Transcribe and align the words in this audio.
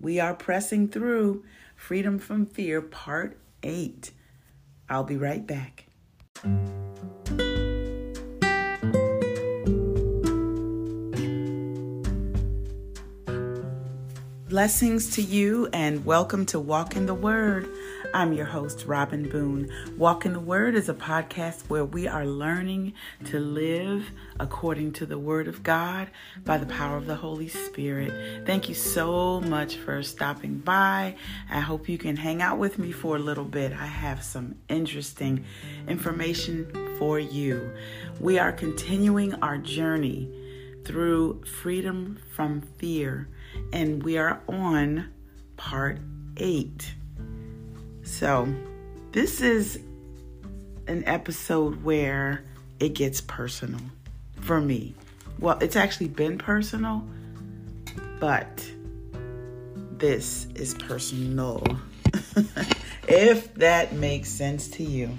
We 0.00 0.18
are 0.18 0.34
pressing 0.34 0.88
through 0.88 1.44
Freedom 1.76 2.18
from 2.18 2.46
Fear, 2.46 2.80
Part 2.80 3.36
8. 3.62 4.10
I'll 4.88 5.04
be 5.04 5.18
right 5.18 5.46
back. 5.46 5.86
Blessings 14.50 15.14
to 15.14 15.22
you 15.22 15.68
and 15.72 16.04
welcome 16.04 16.44
to 16.46 16.58
Walk 16.58 16.96
in 16.96 17.06
the 17.06 17.14
Word. 17.14 17.68
I'm 18.12 18.32
your 18.32 18.46
host, 18.46 18.84
Robin 18.84 19.28
Boone. 19.28 19.70
Walk 19.96 20.26
in 20.26 20.32
the 20.32 20.40
Word 20.40 20.74
is 20.74 20.88
a 20.88 20.94
podcast 20.94 21.68
where 21.68 21.84
we 21.84 22.08
are 22.08 22.26
learning 22.26 22.94
to 23.26 23.38
live 23.38 24.10
according 24.40 24.94
to 24.94 25.06
the 25.06 25.20
Word 25.20 25.46
of 25.46 25.62
God 25.62 26.10
by 26.44 26.58
the 26.58 26.66
power 26.66 26.96
of 26.96 27.06
the 27.06 27.14
Holy 27.14 27.46
Spirit. 27.46 28.44
Thank 28.44 28.68
you 28.68 28.74
so 28.74 29.40
much 29.42 29.76
for 29.76 30.02
stopping 30.02 30.58
by. 30.58 31.14
I 31.48 31.60
hope 31.60 31.88
you 31.88 31.96
can 31.96 32.16
hang 32.16 32.42
out 32.42 32.58
with 32.58 32.76
me 32.76 32.90
for 32.90 33.14
a 33.14 33.20
little 33.20 33.44
bit. 33.44 33.72
I 33.72 33.86
have 33.86 34.20
some 34.20 34.56
interesting 34.68 35.44
information 35.86 36.96
for 36.98 37.20
you. 37.20 37.72
We 38.18 38.40
are 38.40 38.50
continuing 38.50 39.32
our 39.34 39.58
journey 39.58 40.28
through 40.84 41.44
freedom 41.44 42.18
from 42.34 42.62
fear, 42.78 43.28
and 43.72 44.02
we 44.02 44.18
are 44.18 44.40
on 44.48 45.08
part 45.56 45.98
eight. 46.36 46.94
So, 48.02 48.52
this 49.12 49.40
is 49.40 49.78
an 50.86 51.04
episode 51.06 51.84
where 51.84 52.44
it 52.80 52.94
gets 52.94 53.20
personal 53.20 53.80
for 54.40 54.60
me. 54.60 54.94
Well, 55.38 55.58
it's 55.60 55.76
actually 55.76 56.08
been 56.08 56.38
personal, 56.38 57.06
but 58.18 58.64
this 59.92 60.46
is 60.54 60.74
personal. 60.74 61.62
if 63.08 63.54
that 63.54 63.92
makes 63.92 64.28
sense 64.28 64.68
to 64.68 64.82
you. 64.82 65.10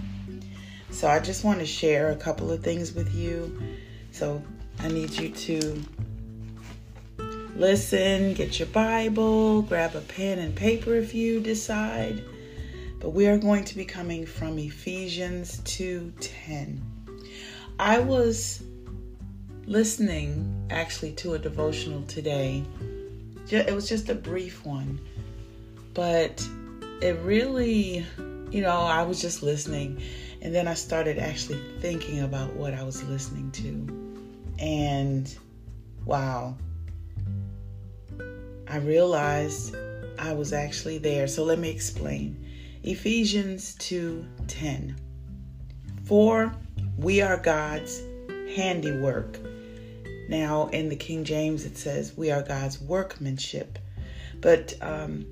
So, 0.89 1.07
I 1.07 1.19
just 1.19 1.43
want 1.43 1.59
to 1.59 1.65
share 1.65 2.11
a 2.11 2.15
couple 2.15 2.51
of 2.51 2.63
things 2.63 2.93
with 2.93 3.13
you. 3.15 3.57
So, 4.11 4.43
I 4.79 4.87
need 4.89 5.11
you 5.11 5.29
to 5.29 5.83
listen, 7.61 8.33
get 8.33 8.59
your 8.59 8.67
Bible, 8.67 9.61
grab 9.61 9.95
a 9.95 10.01
pen 10.01 10.39
and 10.39 10.55
paper 10.55 10.95
if 10.95 11.13
you 11.13 11.39
decide 11.39 12.21
but 13.01 13.09
we 13.09 13.25
are 13.25 13.37
going 13.37 13.65
to 13.65 13.75
be 13.75 13.83
coming 13.83 14.25
from 14.25 14.59
Ephesians 14.59 15.59
2:10. 15.65 16.79
I 17.79 17.99
was 17.99 18.61
listening 19.65 20.67
actually 20.69 21.13
to 21.13 21.33
a 21.33 21.39
devotional 21.39 22.03
today. 22.03 22.63
It 23.49 23.73
was 23.73 23.89
just 23.89 24.07
a 24.09 24.15
brief 24.15 24.63
one, 24.65 25.01
but 25.95 26.47
it 27.01 27.17
really, 27.23 28.05
you 28.51 28.61
know, 28.61 28.69
I 28.69 29.01
was 29.01 29.19
just 29.19 29.41
listening 29.41 29.99
and 30.43 30.53
then 30.53 30.67
I 30.67 30.75
started 30.75 31.17
actually 31.17 31.59
thinking 31.79 32.21
about 32.21 32.53
what 32.55 32.73
I 32.73 32.83
was 32.83 33.03
listening 33.03 33.51
to. 33.51 34.53
And 34.59 35.35
wow, 36.05 36.55
I 38.71 38.77
realized 38.77 39.75
I 40.17 40.31
was 40.31 40.53
actually 40.53 40.97
there. 40.97 41.27
So 41.27 41.43
let 41.43 41.59
me 41.59 41.69
explain. 41.69 42.47
Ephesians 42.83 43.75
2:10. 43.79 44.95
For 46.05 46.55
we 46.97 47.19
are 47.19 47.35
God's 47.35 48.01
handiwork. 48.55 49.37
Now 50.29 50.69
in 50.69 50.87
the 50.87 50.95
King 50.95 51.25
James 51.25 51.65
it 51.65 51.77
says 51.77 52.15
we 52.15 52.31
are 52.31 52.41
God's 52.43 52.79
workmanship. 52.79 53.77
But 54.39 54.73
um, 54.81 55.25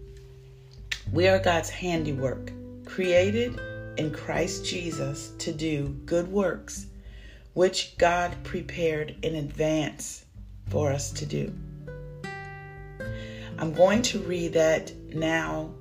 we 1.13 1.29
are 1.29 1.39
God's 1.39 1.69
handiwork, 1.69 2.51
created 2.83 3.57
in 3.95 4.11
Christ 4.11 4.65
Jesus 4.65 5.31
to 5.37 5.53
do 5.53 5.97
good 6.05 6.27
works, 6.29 6.87
which 7.53 7.97
God 7.97 8.35
prepared 8.43 9.15
in 9.23 9.35
advance 9.35 10.25
for 10.67 10.91
us 10.91 11.09
to 11.11 11.25
do. 11.25 11.53
I'm 13.59 13.73
going 13.73 14.03
to 14.03 14.19
read 14.19 14.53
that 14.53 14.93
now 15.13 15.71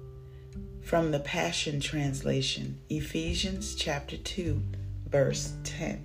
from 0.83 1.12
the 1.12 1.21
Passion 1.21 1.78
Translation, 1.78 2.81
Ephesians 2.91 3.77
chapter 3.77 4.16
2, 4.16 4.61
verse 5.09 5.53
10. 5.62 6.03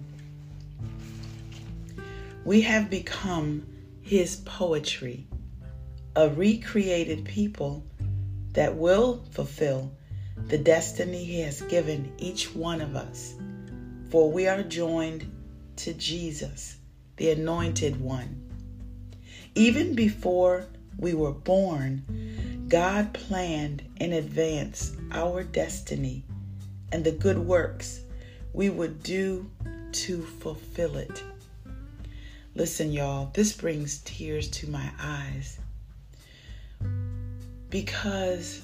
We 2.46 2.62
have 2.62 2.92
become 2.92 3.66
his 4.04 4.36
poetry, 4.36 5.26
a 6.16 6.30
recreated 6.30 7.26
people 7.26 7.84
that 8.52 8.76
will 8.76 9.26
fulfill 9.32 9.92
the 10.50 10.60
destiny 10.60 11.26
he 11.26 11.42
has 11.42 11.64
given 11.64 12.14
each 12.20 12.54
one 12.54 12.82
of 12.82 12.96
us. 12.96 13.34
For 14.12 14.32
we 14.32 14.48
are 14.48 14.62
joined 14.62 15.26
to 15.78 15.96
Jesus, 15.96 16.78
the 17.18 17.32
anointed 17.32 18.00
one. 18.00 18.40
Even 19.56 19.96
before 19.96 20.68
we 20.98 21.14
were 21.14 21.32
born, 21.32 22.66
God 22.70 23.14
planned 23.14 23.84
in 23.98 24.14
advance 24.14 24.96
our 25.12 25.44
destiny 25.44 26.24
and 26.92 27.04
the 27.04 27.12
good 27.12 27.38
works 27.38 28.02
we 28.54 28.70
would 28.70 29.04
do 29.04 29.50
to 29.92 30.22
fulfill 30.22 30.98
it. 30.98 31.24
Listen, 32.56 32.92
y'all, 32.92 33.32
this 33.34 33.54
brings 33.54 34.00
tears 34.00 34.50
to 34.50 34.70
my 34.70 34.90
eyes 35.00 35.60
because 37.70 38.62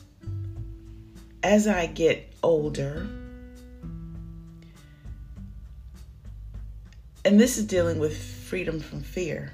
as 1.41 1.67
I 1.67 1.87
get 1.87 2.31
older, 2.43 3.07
and 7.25 7.39
this 7.39 7.57
is 7.57 7.65
dealing 7.65 7.97
with 7.97 8.15
freedom 8.15 8.79
from 8.79 9.01
fear, 9.01 9.51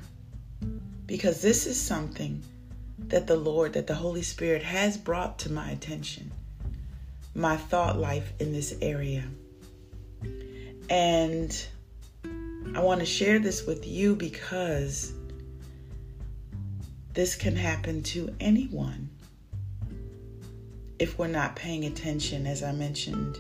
because 1.06 1.42
this 1.42 1.66
is 1.66 1.80
something 1.80 2.44
that 3.08 3.28
the 3.28 3.36
Lord, 3.36 3.74
that 3.74 3.88
the 3.88 3.96
Holy 3.96 4.22
Spirit 4.22 4.64
has 4.64 4.98
brought 4.98 5.40
to 5.40 5.52
my 5.52 5.70
attention, 5.72 6.32
my 7.34 7.58
thought 7.58 7.98
life 7.98 8.34
in 8.40 8.52
this 8.52 8.76
area. 8.82 9.24
And 10.90 11.66
I 12.76 12.82
want 12.82 13.00
to 13.00 13.06
share 13.06 13.40
this 13.40 13.66
with 13.66 13.88
you 13.88 14.16
because 14.16 15.14
this 17.14 17.36
can 17.36 17.56
happen 17.56 18.04
to 18.04 18.36
anyone 18.40 19.10
if 21.00 21.20
we're 21.20 21.28
not 21.28 21.56
paying 21.56 21.86
attention, 21.86 22.48
as 22.48 22.64
I 22.64 22.72
mentioned 22.72 23.38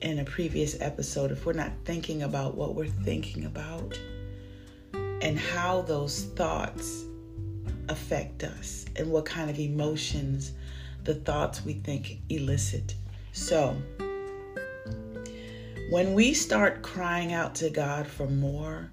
in 0.00 0.18
a 0.18 0.24
previous 0.24 0.80
episode, 0.80 1.30
if 1.30 1.46
we're 1.46 1.52
not 1.52 1.70
thinking 1.84 2.22
about 2.22 2.56
what 2.56 2.74
we're 2.74 2.86
thinking 2.86 3.44
about 3.44 3.98
and 4.92 5.38
how 5.38 5.82
those 5.82 6.24
thoughts 6.24 7.04
affect 7.88 8.44
us 8.44 8.84
and 8.96 9.10
what 9.10 9.24
kind 9.24 9.50
of 9.50 9.58
emotions 9.58 10.52
the 11.04 11.14
thoughts 11.14 11.64
we 11.64 11.74
think 11.74 12.18
elicit. 12.28 12.94
So, 13.32 13.76
when 15.90 16.14
we 16.14 16.32
start 16.34 16.82
crying 16.82 17.32
out 17.32 17.54
to 17.56 17.70
God 17.70 18.06
for 18.06 18.26
more, 18.26 18.90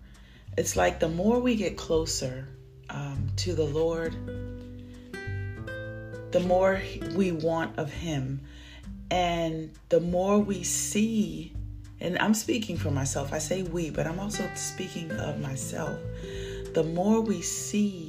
it's 0.57 0.75
like 0.75 0.99
the 0.99 1.09
more 1.09 1.39
we 1.39 1.55
get 1.55 1.77
closer 1.77 2.47
um, 2.89 3.29
to 3.37 3.53
the 3.53 3.63
Lord, 3.63 4.13
the 6.31 6.39
more 6.41 6.81
we 7.15 7.31
want 7.31 7.77
of 7.77 7.91
Him, 7.91 8.41
and 9.11 9.71
the 9.89 9.99
more 9.99 10.39
we 10.39 10.63
see. 10.63 11.53
And 12.01 12.17
I'm 12.19 12.33
speaking 12.33 12.77
for 12.77 12.91
myself. 12.91 13.33
I 13.33 13.39
say 13.39 13.63
we, 13.63 13.89
but 13.89 14.07
I'm 14.07 14.19
also 14.19 14.49
speaking 14.55 15.11
of 15.11 15.39
myself. 15.39 15.97
The 16.73 16.83
more 16.83 17.21
we 17.21 17.41
see 17.41 18.08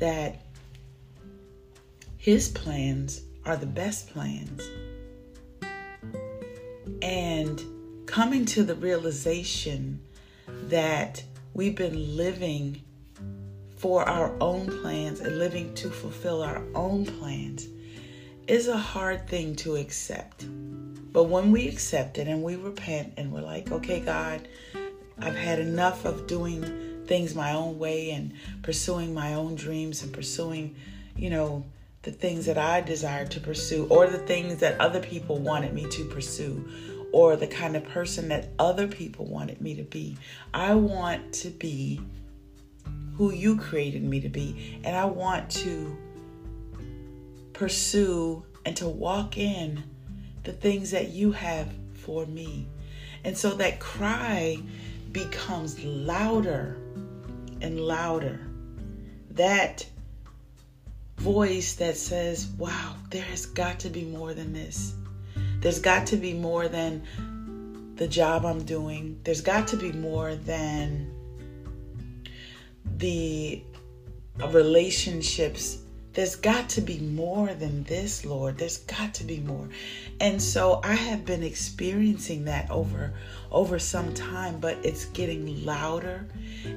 that 0.00 0.42
his 2.16 2.48
plans 2.48 3.22
are 3.46 3.56
the 3.56 3.66
best 3.66 4.10
plans. 4.10 4.68
And 7.00 7.62
coming 8.06 8.44
to 8.46 8.64
the 8.64 8.74
realization 8.74 10.00
that 10.64 11.22
we've 11.54 11.76
been 11.76 12.16
living 12.16 12.82
for 13.76 14.06
our 14.06 14.34
own 14.40 14.66
plans 14.82 15.20
and 15.20 15.38
living 15.38 15.72
to 15.74 15.88
fulfill 15.88 16.42
our 16.42 16.62
own 16.74 17.06
plans 17.06 17.66
is 18.46 18.68
a 18.68 18.76
hard 18.76 19.28
thing 19.28 19.54
to 19.56 19.76
accept. 19.76 20.44
But 21.12 21.24
when 21.24 21.50
we 21.50 21.68
accept 21.68 22.18
it 22.18 22.28
and 22.28 22.42
we 22.42 22.56
repent 22.56 23.14
and 23.16 23.32
we're 23.32 23.40
like, 23.40 23.70
okay, 23.72 24.00
God, 24.00 24.46
I've 25.18 25.34
had 25.36 25.58
enough 25.58 26.04
of 26.04 26.26
doing 26.26 26.89
things 27.10 27.34
my 27.34 27.52
own 27.52 27.76
way 27.76 28.12
and 28.12 28.32
pursuing 28.62 29.12
my 29.12 29.34
own 29.34 29.56
dreams 29.56 30.04
and 30.04 30.12
pursuing, 30.12 30.76
you 31.16 31.28
know, 31.28 31.64
the 32.02 32.12
things 32.12 32.46
that 32.46 32.56
I 32.56 32.82
desire 32.82 33.26
to 33.26 33.40
pursue 33.40 33.88
or 33.90 34.06
the 34.06 34.18
things 34.18 34.58
that 34.58 34.80
other 34.80 35.00
people 35.00 35.36
wanted 35.38 35.74
me 35.74 35.88
to 35.90 36.04
pursue 36.04 36.64
or 37.12 37.34
the 37.34 37.48
kind 37.48 37.74
of 37.76 37.82
person 37.82 38.28
that 38.28 38.50
other 38.60 38.86
people 38.86 39.26
wanted 39.26 39.60
me 39.60 39.74
to 39.74 39.82
be. 39.82 40.16
I 40.54 40.76
want 40.76 41.32
to 41.32 41.50
be 41.50 42.00
who 43.16 43.32
you 43.32 43.56
created 43.56 44.04
me 44.04 44.20
to 44.20 44.28
be 44.28 44.80
and 44.84 44.94
I 44.94 45.06
want 45.06 45.50
to 45.50 45.98
pursue 47.52 48.44
and 48.64 48.76
to 48.76 48.88
walk 48.88 49.36
in 49.36 49.82
the 50.44 50.52
things 50.52 50.92
that 50.92 51.08
you 51.08 51.32
have 51.32 51.68
for 51.92 52.24
me. 52.24 52.68
And 53.24 53.36
so 53.36 53.54
that 53.54 53.80
cry 53.80 54.58
becomes 55.12 55.82
louder 55.84 56.76
and 57.60 57.80
louder. 57.80 58.40
That 59.32 59.86
voice 61.18 61.74
that 61.74 61.96
says, 61.96 62.46
wow, 62.58 62.94
there 63.10 63.22
has 63.22 63.46
got 63.46 63.80
to 63.80 63.90
be 63.90 64.04
more 64.04 64.34
than 64.34 64.52
this. 64.52 64.94
There's 65.60 65.80
got 65.80 66.06
to 66.08 66.16
be 66.16 66.32
more 66.32 66.68
than 66.68 67.02
the 67.96 68.08
job 68.08 68.46
I'm 68.46 68.64
doing. 68.64 69.20
There's 69.24 69.42
got 69.42 69.68
to 69.68 69.76
be 69.76 69.92
more 69.92 70.34
than 70.34 71.12
the 72.96 73.62
relationships 74.48 75.78
there's 76.12 76.36
got 76.36 76.68
to 76.70 76.80
be 76.80 76.98
more 76.98 77.54
than 77.54 77.84
this, 77.84 78.24
Lord. 78.24 78.58
There's 78.58 78.78
got 78.78 79.14
to 79.14 79.24
be 79.24 79.38
more. 79.40 79.68
And 80.20 80.42
so 80.42 80.80
I 80.82 80.94
have 80.94 81.24
been 81.24 81.42
experiencing 81.42 82.44
that 82.46 82.70
over 82.70 83.12
over 83.52 83.78
some 83.78 84.12
time, 84.14 84.58
but 84.58 84.76
it's 84.84 85.06
getting 85.06 85.64
louder 85.64 86.26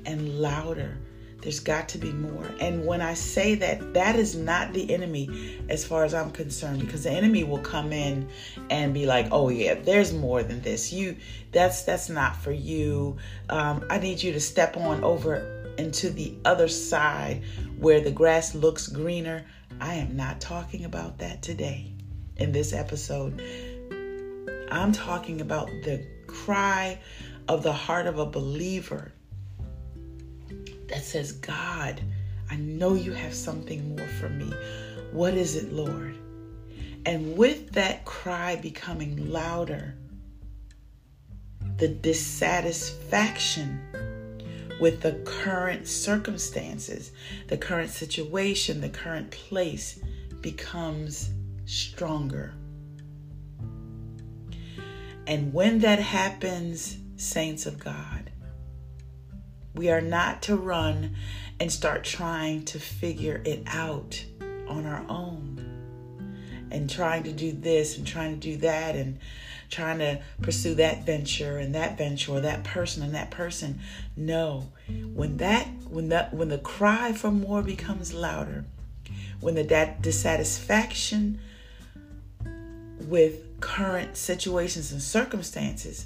and 0.06 0.40
louder. 0.40 0.98
There's 1.42 1.60
got 1.60 1.90
to 1.90 1.98
be 1.98 2.14
more. 2.14 2.50
And 2.62 2.86
when 2.86 3.02
I 3.02 3.16
say 3.16 3.56
that, 3.56 3.94
that 3.96 4.16
is 4.16 4.34
not 4.34 4.72
the 4.72 4.94
enemy 4.94 5.60
as 5.68 5.86
far 5.86 6.06
as 6.06 6.14
I'm 6.14 6.32
concerned 6.32 6.80
because 6.80 7.04
the 7.04 7.12
enemy 7.12 7.44
will 7.44 7.60
come 7.60 7.92
in 7.92 8.30
and 8.70 8.94
be 8.94 9.06
like, 9.06 9.28
"Oh 9.32 9.50
yeah, 9.50 9.74
there's 9.74 10.14
more 10.14 10.42
than 10.44 10.62
this. 10.62 10.94
You 10.94 11.18
that's 11.52 11.82
that's 11.84 12.10
not 12.10 12.38
for 12.38 12.52
you. 12.52 13.18
Um, 13.50 13.84
I 13.90 13.98
need 13.98 14.24
you 14.24 14.32
to 14.32 14.40
step 14.40 14.78
on 14.78 15.04
over 15.04 15.63
into 15.78 16.10
the 16.10 16.36
other 16.46 16.68
side 16.68 17.44
where 17.78 18.02
the 18.02 18.12
grass 18.12 18.56
looks 18.56 18.88
greener. 18.88 19.46
I 19.80 19.96
am 19.96 20.16
not 20.16 20.40
talking 20.40 20.86
about 20.86 21.20
that 21.20 21.42
today 21.42 21.94
in 22.38 22.52
this 22.52 22.74
episode. 22.74 23.42
I'm 24.72 24.92
talking 24.92 25.42
about 25.42 25.68
the 25.84 26.06
cry 26.28 27.00
of 27.48 27.64
the 27.64 27.74
heart 27.74 28.08
of 28.08 28.20
a 28.20 28.26
believer 28.26 29.12
that 30.88 31.04
says, 31.04 31.32
God, 31.34 32.02
I 32.50 32.56
know 32.56 32.94
you 32.94 33.14
have 33.14 33.34
something 33.34 33.96
more 33.96 34.08
for 34.20 34.30
me. 34.30 34.54
What 35.12 35.34
is 35.34 35.56
it, 35.56 35.72
Lord? 35.72 36.16
And 37.06 37.38
with 37.38 37.72
that 37.72 38.06
cry 38.06 38.56
becoming 38.56 39.32
louder, 39.32 39.96
the 41.78 41.88
dissatisfaction 41.88 43.82
with 44.84 45.00
the 45.00 45.14
current 45.24 45.88
circumstances, 45.88 47.14
the 47.48 47.56
current 47.56 47.90
situation, 47.90 48.82
the 48.82 48.90
current 48.90 49.32
place 49.32 49.98
becomes 50.42 51.30
stronger. 51.64 52.54
And 55.26 55.54
when 55.54 55.80
that 55.80 56.00
happens, 56.00 56.98
saints 57.16 57.66
of 57.66 57.80
God, 57.80 58.30
we 59.74 59.90
are 59.90 60.02
not 60.02 60.42
to 60.42 60.58
run 60.58 61.16
and 61.62 61.72
start 61.72 62.04
trying 62.04 62.66
to 62.66 62.78
figure 62.78 63.42
it 63.46 63.64
out 63.68 64.22
on 64.68 64.86
our 64.86 65.06
own 65.08 66.68
and 66.72 66.90
trying 66.90 67.24
to 67.24 67.32
do 67.32 67.54
this 67.54 67.98
and 67.98 68.06
trying 68.06 68.38
to 68.38 68.50
do 68.52 68.58
that 68.58 68.98
and 68.98 69.18
trying 69.70 70.00
to 70.00 70.22
pursue 70.42 70.76
that 70.76 71.06
venture 71.06 71.58
and 71.58 71.76
that 71.76 71.98
venture 71.98 72.32
or 72.32 72.42
that 72.42 72.64
person 72.64 73.04
and 73.04 73.14
that 73.16 73.32
person. 73.32 73.80
No. 74.16 74.72
When 74.88 75.38
that 75.38 75.68
when 75.90 76.10
that 76.10 76.34
when 76.34 76.50
the 76.50 76.58
cry 76.58 77.14
for 77.14 77.32
more 77.32 77.62
becomes 77.62 78.14
louder, 78.14 78.66
when 79.40 79.56
the 79.56 79.64
that 79.64 80.02
dissatisfaction 80.02 81.40
with 83.08 83.60
current 83.60 84.18
situations 84.18 84.92
and 84.92 85.02
circumstances 85.02 86.06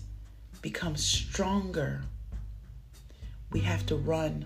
becomes 0.61 1.03
stronger, 1.03 2.01
we 3.51 3.61
have 3.61 3.85
to 3.87 3.95
run. 3.95 4.45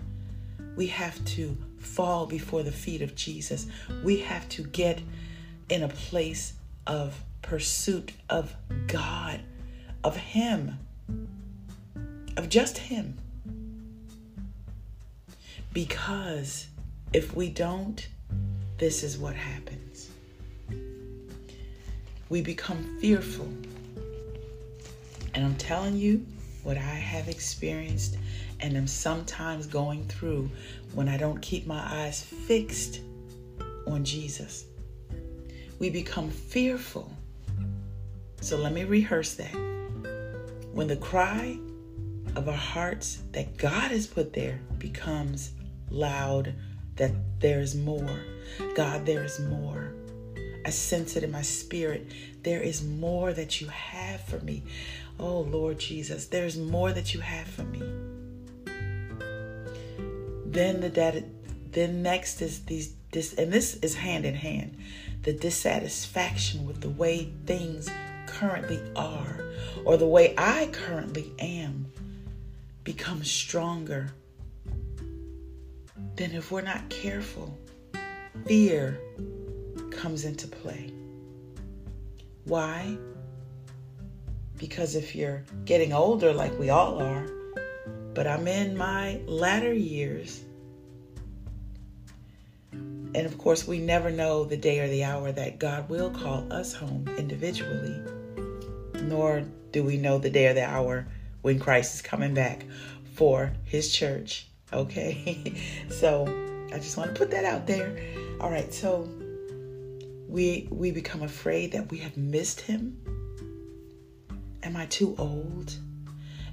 We 0.76 0.86
have 0.88 1.22
to 1.26 1.56
fall 1.78 2.26
before 2.26 2.62
the 2.62 2.72
feet 2.72 3.02
of 3.02 3.14
Jesus. 3.14 3.66
We 4.02 4.20
have 4.20 4.48
to 4.50 4.62
get 4.62 5.02
in 5.68 5.82
a 5.82 5.88
place 5.88 6.54
of 6.86 7.22
pursuit 7.42 8.12
of 8.30 8.54
God, 8.86 9.40
of 10.02 10.16
Him, 10.16 10.78
of 12.36 12.48
just 12.48 12.78
Him. 12.78 13.18
Because 15.72 16.68
if 17.12 17.34
we 17.34 17.48
don't, 17.48 18.06
this 18.78 19.02
is 19.02 19.18
what 19.18 19.34
happens. 19.34 20.10
We 22.28 22.40
become 22.40 22.98
fearful. 23.00 23.48
And 25.34 25.44
I'm 25.44 25.56
telling 25.56 25.96
you 25.96 26.24
what 26.62 26.76
I 26.76 26.80
have 26.80 27.28
experienced 27.28 28.16
and 28.60 28.76
am 28.76 28.86
sometimes 28.86 29.66
going 29.66 30.04
through 30.04 30.50
when 30.94 31.08
I 31.08 31.16
don't 31.16 31.40
keep 31.42 31.66
my 31.66 31.80
eyes 31.80 32.22
fixed 32.22 33.00
on 33.86 34.04
Jesus. 34.04 34.66
We 35.78 35.90
become 35.90 36.30
fearful 36.30 37.10
so 38.42 38.56
let 38.56 38.72
me 38.72 38.84
rehearse 38.84 39.34
that. 39.34 39.54
When 40.72 40.88
the 40.88 40.96
cry 40.96 41.58
of 42.34 42.48
our 42.48 42.54
hearts 42.54 43.22
that 43.32 43.56
God 43.56 43.90
has 43.90 44.06
put 44.06 44.32
there 44.32 44.60
becomes 44.78 45.52
loud, 45.90 46.54
that 46.96 47.12
there 47.40 47.60
is 47.60 47.74
more. 47.74 48.20
God, 48.74 49.06
there 49.06 49.24
is 49.24 49.38
more. 49.40 49.94
I 50.64 50.70
sense 50.70 51.16
it 51.16 51.24
in 51.24 51.30
my 51.30 51.42
spirit. 51.42 52.12
There 52.42 52.60
is 52.60 52.82
more 52.82 53.32
that 53.32 53.60
you 53.60 53.68
have 53.68 54.20
for 54.22 54.38
me. 54.40 54.62
Oh, 55.18 55.40
Lord 55.40 55.78
Jesus, 55.78 56.26
there's 56.26 56.56
more 56.56 56.92
that 56.92 57.14
you 57.14 57.20
have 57.20 57.46
for 57.46 57.64
me. 57.64 57.82
Then 60.46 60.80
the 60.80 60.90
data, 60.90 61.24
then 61.70 62.02
next 62.02 62.42
is 62.42 62.64
these 62.64 62.94
this 63.12 63.34
and 63.34 63.52
this 63.52 63.76
is 63.76 63.94
hand 63.94 64.24
in 64.24 64.34
hand. 64.34 64.76
The 65.22 65.32
dissatisfaction 65.32 66.66
with 66.66 66.80
the 66.80 66.90
way 66.90 67.30
things 67.46 67.88
currently 68.32 68.80
are 68.96 69.44
or 69.84 69.96
the 69.96 70.06
way 70.06 70.34
I 70.38 70.68
currently 70.72 71.32
am 71.38 71.86
becomes 72.84 73.30
stronger, 73.30 74.10
then 76.16 76.32
if 76.32 76.50
we're 76.50 76.62
not 76.62 76.88
careful, 76.88 77.56
fear 78.46 78.98
comes 79.90 80.24
into 80.24 80.48
play. 80.48 80.92
Why? 82.44 82.96
Because 84.56 84.94
if 84.94 85.14
you're 85.14 85.44
getting 85.64 85.92
older, 85.92 86.32
like 86.32 86.56
we 86.58 86.70
all 86.70 87.02
are, 87.02 87.26
but 88.14 88.26
I'm 88.26 88.46
in 88.46 88.76
my 88.76 89.20
latter 89.26 89.72
years, 89.72 90.42
and 93.14 93.26
of 93.26 93.36
course, 93.36 93.66
we 93.66 93.78
never 93.78 94.10
know 94.10 94.44
the 94.44 94.56
day 94.56 94.80
or 94.80 94.88
the 94.88 95.04
hour 95.04 95.32
that 95.32 95.58
God 95.58 95.88
will 95.90 96.10
call 96.10 96.50
us 96.50 96.72
home 96.72 97.06
individually 97.18 98.00
nor 99.12 99.42
do 99.72 99.84
we 99.84 99.98
know 99.98 100.18
the 100.18 100.30
day 100.30 100.46
or 100.46 100.54
the 100.54 100.64
hour 100.64 101.06
when 101.42 101.58
Christ 101.58 101.94
is 101.94 102.02
coming 102.02 102.32
back 102.32 102.64
for 103.14 103.52
his 103.64 103.92
church. 103.92 104.48
Okay, 104.72 105.54
so 105.90 106.24
I 106.72 106.78
just 106.78 106.96
want 106.96 107.10
to 107.10 107.18
put 107.18 107.30
that 107.30 107.44
out 107.44 107.66
there. 107.66 107.94
All 108.40 108.50
right, 108.50 108.72
so 108.72 109.08
we 110.28 110.66
we 110.70 110.90
become 110.90 111.22
afraid 111.22 111.72
that 111.72 111.90
we 111.90 111.98
have 111.98 112.16
missed 112.16 112.62
him. 112.62 112.96
Am 114.62 114.76
I 114.76 114.86
too 114.86 115.14
old? 115.18 115.76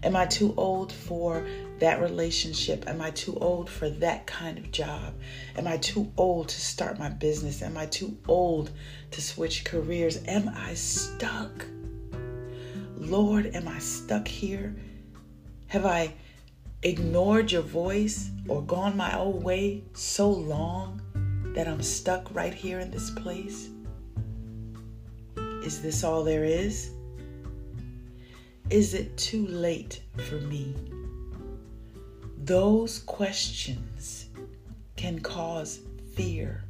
Am 0.04 0.16
I 0.16 0.26
too 0.26 0.54
old 0.58 0.92
for 0.92 1.46
that 1.80 2.02
relationship? 2.02 2.86
Am 2.88 3.02
I 3.02 3.12
too 3.12 3.38
old 3.40 3.70
for 3.70 3.90
that 3.90 4.28
kind 4.28 4.58
of 4.58 4.72
job? 4.72 5.14
Am 5.56 5.66
I 5.66 5.78
too 5.78 6.12
old 6.18 6.50
to 6.50 6.60
start 6.60 7.00
my 7.00 7.10
business? 7.10 7.62
Am 7.62 7.78
I 7.78 7.86
too 7.86 8.18
old 8.28 8.72
to 9.12 9.22
switch 9.22 9.64
careers? 9.64 10.20
Am 10.26 10.50
I 10.50 10.74
stuck? 10.74 11.66
Lord, 13.00 13.56
am 13.56 13.68
I 13.68 13.80
stuck 13.80 14.28
here? 14.28 14.76
Have 15.68 15.86
I 15.86 16.14
ignored 16.84 17.50
your 17.50 17.62
voice 17.62 18.30
or 18.48 18.62
gone 18.62 18.98
my 18.98 19.18
own 19.18 19.42
way 19.42 19.84
so 19.94 20.30
long 20.30 21.02
that 21.56 21.66
I'm 21.66 21.82
stuck 21.82 22.34
right 22.36 22.54
here 22.54 22.82
in 22.82 22.92
this 22.92 23.10
place? 23.10 23.70
Is 25.64 25.82
this 25.82 26.04
all 26.04 26.26
there 26.26 26.44
is? 26.44 26.92
Is 28.70 28.94
it 28.94 29.18
too 29.18 29.48
late 29.48 30.02
for 30.28 30.36
me? 30.36 30.76
Those 32.38 33.00
questions 33.00 34.26
can 34.98 35.20
cause 35.20 35.80
fear, 36.16 36.66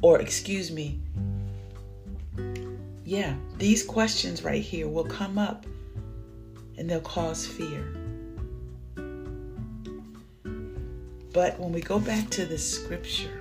or 0.00 0.20
excuse 0.20 0.70
me, 0.70 1.00
yeah, 3.10 3.34
these 3.58 3.82
questions 3.82 4.44
right 4.44 4.62
here 4.62 4.86
will 4.86 5.04
come 5.04 5.36
up 5.36 5.66
and 6.78 6.88
they'll 6.88 7.00
cause 7.00 7.44
fear. 7.44 7.82
But 11.32 11.58
when 11.58 11.72
we 11.72 11.80
go 11.80 11.98
back 11.98 12.30
to 12.30 12.46
the 12.46 12.56
scripture, 12.56 13.40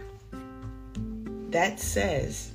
that 1.51 1.79
says 1.79 2.51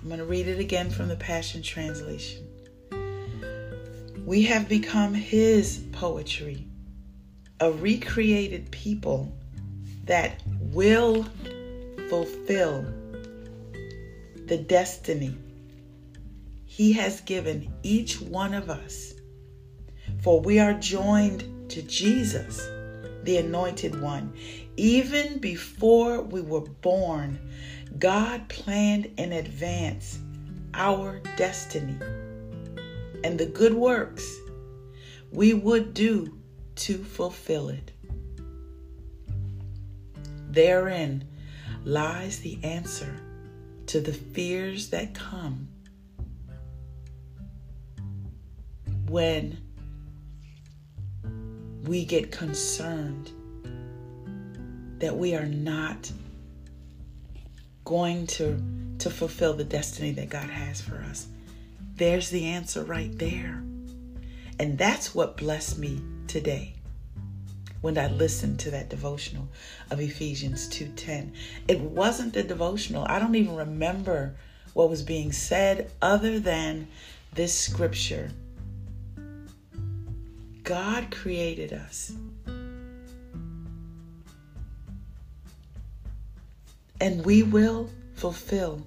I'm 0.00 0.08
going 0.08 0.20
to 0.20 0.24
read 0.24 0.48
it 0.48 0.58
again 0.58 0.88
from 0.88 1.08
the 1.08 1.16
Passion 1.16 1.60
Translation. 1.60 2.46
We 4.24 4.44
have 4.44 4.70
become 4.70 5.12
His 5.12 5.84
poetry, 5.92 6.66
a 7.60 7.70
recreated 7.72 8.70
people 8.70 9.30
that 10.04 10.42
will 10.72 11.26
fulfill 12.08 12.86
the 14.46 14.56
destiny 14.56 15.36
He 16.80 16.92
has 16.94 17.20
given 17.20 17.74
each 17.82 18.22
one 18.22 18.54
of 18.54 18.70
us. 18.70 19.12
For 20.22 20.40
we 20.40 20.58
are 20.60 20.72
joined 20.72 21.68
to 21.68 21.82
Jesus, 21.82 22.56
the 23.22 23.36
Anointed 23.36 24.00
One. 24.00 24.32
Even 24.78 25.40
before 25.40 26.22
we 26.22 26.40
were 26.40 26.62
born, 26.62 27.38
God 27.98 28.48
planned 28.48 29.12
in 29.18 29.32
advance 29.32 30.20
our 30.72 31.20
destiny 31.36 31.98
and 33.24 33.38
the 33.38 33.50
good 33.52 33.74
works 33.74 34.26
we 35.30 35.52
would 35.52 35.92
do 35.92 36.38
to 36.76 37.04
fulfill 37.04 37.68
it. 37.68 37.92
Therein 40.48 41.28
lies 41.84 42.38
the 42.38 42.58
answer 42.62 43.20
to 43.84 44.00
the 44.00 44.14
fears 44.14 44.88
that 44.88 45.12
come 45.12 45.68
when 49.10 49.58
we 51.84 52.04
get 52.04 52.30
concerned 52.30 53.32
that 54.98 55.16
we 55.16 55.34
are 55.34 55.46
not 55.46 56.12
going 57.84 58.24
to 58.26 58.62
to 58.98 59.10
fulfill 59.10 59.54
the 59.54 59.64
destiny 59.64 60.12
that 60.12 60.28
God 60.28 60.48
has 60.48 60.80
for 60.80 60.96
us. 60.96 61.26
There's 61.96 62.30
the 62.30 62.44
answer 62.46 62.84
right 62.84 63.18
there. 63.18 63.64
And 64.58 64.78
that's 64.78 65.14
what 65.14 65.38
blessed 65.38 65.78
me 65.78 66.02
today 66.28 66.74
when 67.80 67.96
I 67.96 68.08
listened 68.08 68.60
to 68.60 68.70
that 68.72 68.90
devotional 68.90 69.48
of 69.90 70.00
Ephesians 70.00 70.68
2:10. 70.68 71.32
It 71.66 71.80
wasn't 71.80 72.34
the 72.34 72.42
devotional. 72.42 73.06
I 73.08 73.18
don't 73.18 73.34
even 73.34 73.56
remember 73.56 74.36
what 74.74 74.90
was 74.90 75.02
being 75.02 75.32
said 75.32 75.90
other 76.00 76.38
than 76.38 76.86
this 77.34 77.58
scripture. 77.58 78.30
God 80.70 81.10
created 81.10 81.72
us. 81.72 82.12
And 87.00 87.24
we 87.24 87.42
will 87.42 87.90
fulfill. 88.14 88.80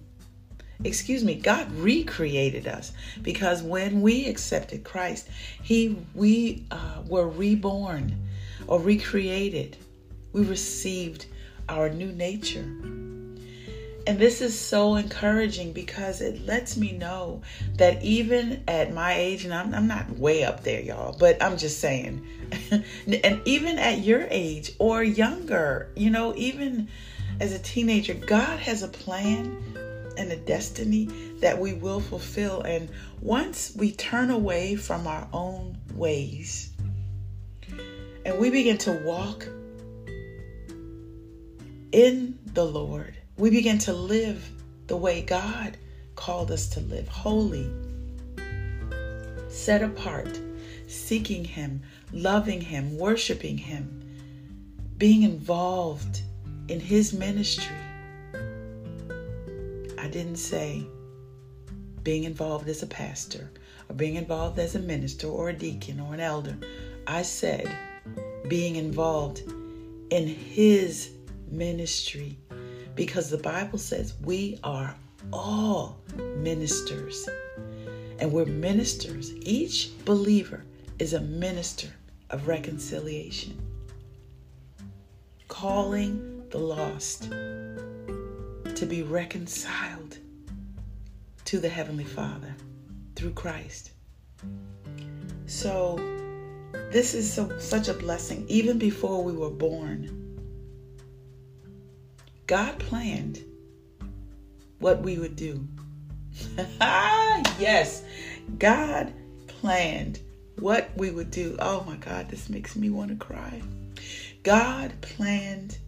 Excuse 0.86 1.26
me, 1.26 1.36
God 1.36 1.70
recreated 1.74 2.70
us 2.70 2.94
because 3.22 3.62
when 3.62 4.02
we 4.02 4.28
accepted 4.30 4.86
Christ, 4.86 5.28
He 5.62 5.98
we 6.16 6.66
uh, 6.72 7.02
were 7.06 7.28
reborn 7.28 8.16
or 8.66 8.80
recreated. 8.80 9.76
We 10.32 10.46
received 10.46 11.26
our 11.68 11.90
new 11.90 12.14
nature. 12.14 12.64
And 14.06 14.20
this 14.20 14.42
is 14.42 14.58
so 14.60 14.96
encouraging 14.96 15.72
because 15.72 16.20
it 16.20 16.46
lets 16.46 16.76
me 16.76 16.92
know 16.92 17.42
that 17.78 18.04
even 18.04 18.64
at 18.68 18.94
my 18.94 19.14
age, 19.14 19.46
and 19.46 19.54
I'm, 19.54 19.74
I'm 19.74 19.88
not 19.88 20.10
way 20.18 20.44
up 20.44 20.64
there, 20.64 20.82
y'all, 20.82 21.16
but 21.18 21.42
I'm 21.42 21.58
just 21.58 21.80
saying, 21.80 22.26
and 22.72 23.42
even 23.46 23.80
at 23.80 24.00
your 24.00 24.28
age 24.30 24.74
or 24.78 25.04
younger, 25.04 25.90
you 25.96 26.10
know, 26.10 26.36
even 26.36 26.90
as 27.40 27.54
a 27.54 27.60
teenager, 27.60 28.14
God 28.14 28.60
has 28.60 28.84
a 28.84 28.90
plan 28.90 29.58
and 30.18 30.32
a 30.32 30.38
destiny 30.38 31.06
that 31.40 31.58
we 31.58 31.74
will 31.74 32.02
fulfill. 32.02 32.62
And 32.62 32.90
once 33.22 33.74
we 33.76 33.92
turn 33.94 34.32
away 34.32 34.76
from 34.76 35.08
our 35.08 35.28
own 35.32 35.78
ways, 35.94 36.72
and 38.26 38.38
we 38.38 38.50
begin 38.50 38.78
to 38.80 38.92
walk 39.06 39.48
in 41.92 42.38
the 42.54 42.66
Lord, 42.66 43.18
we 43.38 43.50
begin 43.50 43.78
to 43.80 43.94
live 43.94 44.48
the 44.88 44.98
way 44.98 45.22
God 45.22 45.78
called 46.16 46.52
us 46.52 46.68
to 46.70 46.80
live 46.82 47.08
holy, 47.08 47.70
set 49.50 49.82
apart, 49.82 50.40
seeking 50.88 51.44
Him, 51.44 51.82
loving 52.12 52.62
Him, 52.62 52.98
worshiping 52.98 53.58
Him, 53.58 54.02
being 54.98 55.24
involved 55.24 56.22
in 56.68 56.80
His 56.80 57.14
ministry. 57.14 57.76
I 59.98 60.08
didn't 60.08 60.38
say 60.38 60.86
being 62.04 62.26
involved 62.26 62.68
as 62.68 62.84
a 62.84 62.88
pastor 62.88 63.50
or 63.90 63.96
being 63.96 64.16
involved 64.16 64.60
as 64.60 64.76
a 64.76 64.80
minister 64.80 65.28
or 65.28 65.50
a 65.50 65.54
deacon 65.54 66.00
or 66.00 66.14
an 66.14 66.20
elder. 66.20 66.58
I 67.08 67.22
said 67.22 67.74
being 68.48 68.76
involved 68.76 69.42
in 70.10 70.28
his 70.28 71.12
ministry 71.50 72.38
because 72.96 73.30
the 73.30 73.38
Bible 73.38 73.80
says 73.80 74.14
we 74.24 74.60
are 74.64 74.96
all 75.32 75.98
ministers 76.38 77.28
and 78.20 78.32
we're 78.32 78.46
ministers. 78.46 79.34
Each 79.42 79.92
believer 80.06 80.64
is 81.00 81.14
a 81.14 81.22
minister 81.22 81.88
of 82.30 82.48
reconciliation, 82.48 83.58
calling 85.48 86.44
the 86.50 86.58
lost 86.58 87.24
to 88.76 88.86
be 88.88 89.04
reconciled 89.04 90.18
to 91.46 91.60
the 91.60 91.70
Heavenly 91.70 92.04
Father 92.04 92.56
through 93.16 93.34
Christ. 93.34 93.92
So, 95.46 95.98
this 96.92 97.14
is 97.14 97.32
so, 97.32 97.58
such 97.60 97.88
a 97.88 97.94
blessing. 97.94 98.46
Even 98.48 98.78
before 98.80 99.24
we 99.24 99.34
were 99.34 99.50
born, 99.50 100.23
God 102.54 102.78
planned 102.78 103.44
what 104.78 105.02
we 105.02 105.18
would 105.18 105.36
do. 105.36 105.68
yes, 107.58 108.04
God 108.60 109.12
planned 109.48 110.20
what 110.60 110.92
we 110.96 111.10
would 111.10 111.32
do. 111.32 111.58
Oh 111.58 111.84
my 111.88 111.96
God, 111.96 112.30
this 112.30 112.50
makes 112.50 112.76
me 112.76 112.92
want 112.92 113.10
to 113.10 113.16
cry. 113.16 113.60
God 114.44 114.94
planned 115.02 115.80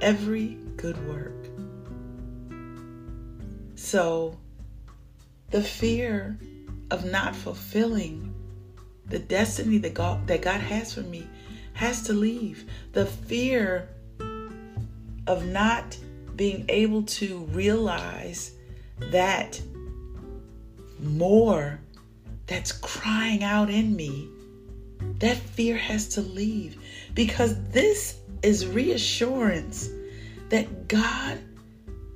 every 0.00 0.56
good 0.78 0.96
work. 1.06 1.46
So, 3.74 4.38
the 5.50 5.62
fear 5.62 6.38
of 6.90 7.04
not 7.04 7.36
fulfilling 7.36 8.34
the 9.04 9.18
destiny 9.18 9.76
that 9.76 9.92
God, 9.92 10.26
that 10.28 10.40
God 10.40 10.62
has 10.62 10.94
for 10.94 11.02
me 11.02 11.28
has 11.74 12.00
to 12.04 12.14
leave. 12.14 12.64
The 12.92 13.04
fear 13.04 13.90
of 15.26 15.46
not 15.46 15.96
being 16.36 16.64
able 16.68 17.02
to 17.04 17.38
realize 17.46 18.52
that 19.10 19.60
more 21.00 21.80
that's 22.46 22.72
crying 22.72 23.44
out 23.44 23.70
in 23.70 23.94
me, 23.94 24.28
that 25.18 25.36
fear 25.36 25.76
has 25.76 26.08
to 26.08 26.20
leave. 26.20 26.76
Because 27.14 27.56
this 27.70 28.18
is 28.42 28.66
reassurance 28.66 29.88
that 30.48 30.88
God 30.88 31.38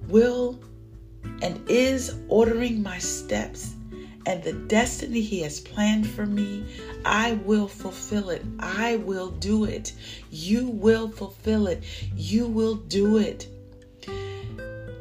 will 0.09 0.61
and 1.43 1.61
is 1.69 2.19
ordering 2.29 2.83
my 2.83 2.99
steps 2.99 3.76
and 4.27 4.43
the 4.43 4.53
destiny 4.53 5.21
He 5.21 5.41
has 5.43 5.61
planned 5.61 6.07
for 6.07 6.27
me, 6.27 6.67
I 7.05 7.35
will 7.45 7.69
fulfill 7.69 8.31
it. 8.31 8.45
I 8.59 8.97
will 8.97 9.31
do 9.31 9.65
it. 9.65 9.93
You 10.31 10.69
will 10.69 11.09
fulfill 11.09 11.69
it. 11.69 11.85
You 12.15 12.49
will 12.49 12.75
do 12.75 13.19
it. 13.19 13.49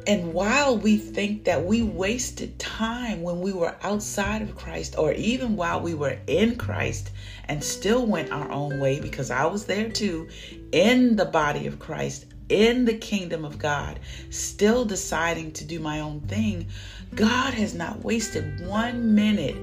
And 0.06 0.32
while 0.32 0.78
we 0.78 0.96
think 0.98 1.44
that 1.44 1.64
we 1.64 1.82
wasted 1.82 2.60
time 2.60 3.22
when 3.22 3.40
we 3.40 3.52
were 3.52 3.74
outside 3.82 4.40
of 4.40 4.54
Christ, 4.54 4.96
or 4.96 5.12
even 5.12 5.56
while 5.56 5.80
we 5.80 5.94
were 5.94 6.16
in 6.28 6.54
Christ 6.54 7.10
and 7.46 7.62
still 7.62 8.06
went 8.06 8.30
our 8.30 8.48
own 8.48 8.78
way, 8.78 9.00
because 9.00 9.32
I 9.32 9.46
was 9.46 9.64
there 9.64 9.88
too, 9.88 10.28
in 10.70 11.16
the 11.16 11.24
body 11.24 11.66
of 11.66 11.80
Christ, 11.80 12.26
in 12.48 12.84
the 12.84 12.94
kingdom 12.94 13.44
of 13.44 13.58
God, 13.58 13.98
still 14.30 14.84
deciding 14.84 15.50
to 15.54 15.64
do 15.64 15.80
my 15.80 15.98
own 15.98 16.20
thing, 16.20 16.68
God 17.14 17.54
has 17.54 17.74
not 17.74 18.04
wasted 18.04 18.66
one 18.66 19.14
minute 19.14 19.56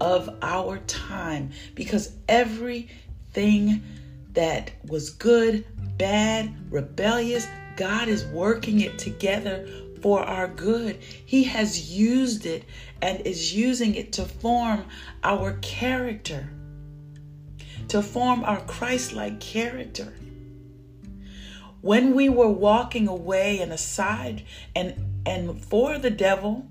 of 0.00 0.28
our 0.42 0.78
time 0.80 1.50
because 1.74 2.12
everything 2.28 3.82
that 4.32 4.70
was 4.86 5.10
good, 5.10 5.64
bad, 5.98 6.54
rebellious, 6.70 7.46
God 7.76 8.08
is 8.08 8.24
working 8.26 8.80
it 8.80 8.98
together 8.98 9.66
for 10.02 10.22
our 10.22 10.48
good. 10.48 10.96
He 10.96 11.44
has 11.44 11.90
used 11.90 12.46
it 12.46 12.64
and 13.02 13.20
is 13.26 13.54
using 13.54 13.94
it 13.94 14.12
to 14.14 14.24
form 14.24 14.84
our 15.24 15.54
character, 15.62 16.48
to 17.88 18.02
form 18.02 18.44
our 18.44 18.60
Christ 18.62 19.12
like 19.12 19.40
character. 19.40 20.12
When 21.80 22.14
we 22.14 22.28
were 22.28 22.50
walking 22.50 23.08
away 23.08 23.60
and 23.60 23.72
aside 23.72 24.44
and 24.76 25.06
and 25.26 25.62
for 25.62 25.98
the 25.98 26.10
devil, 26.10 26.66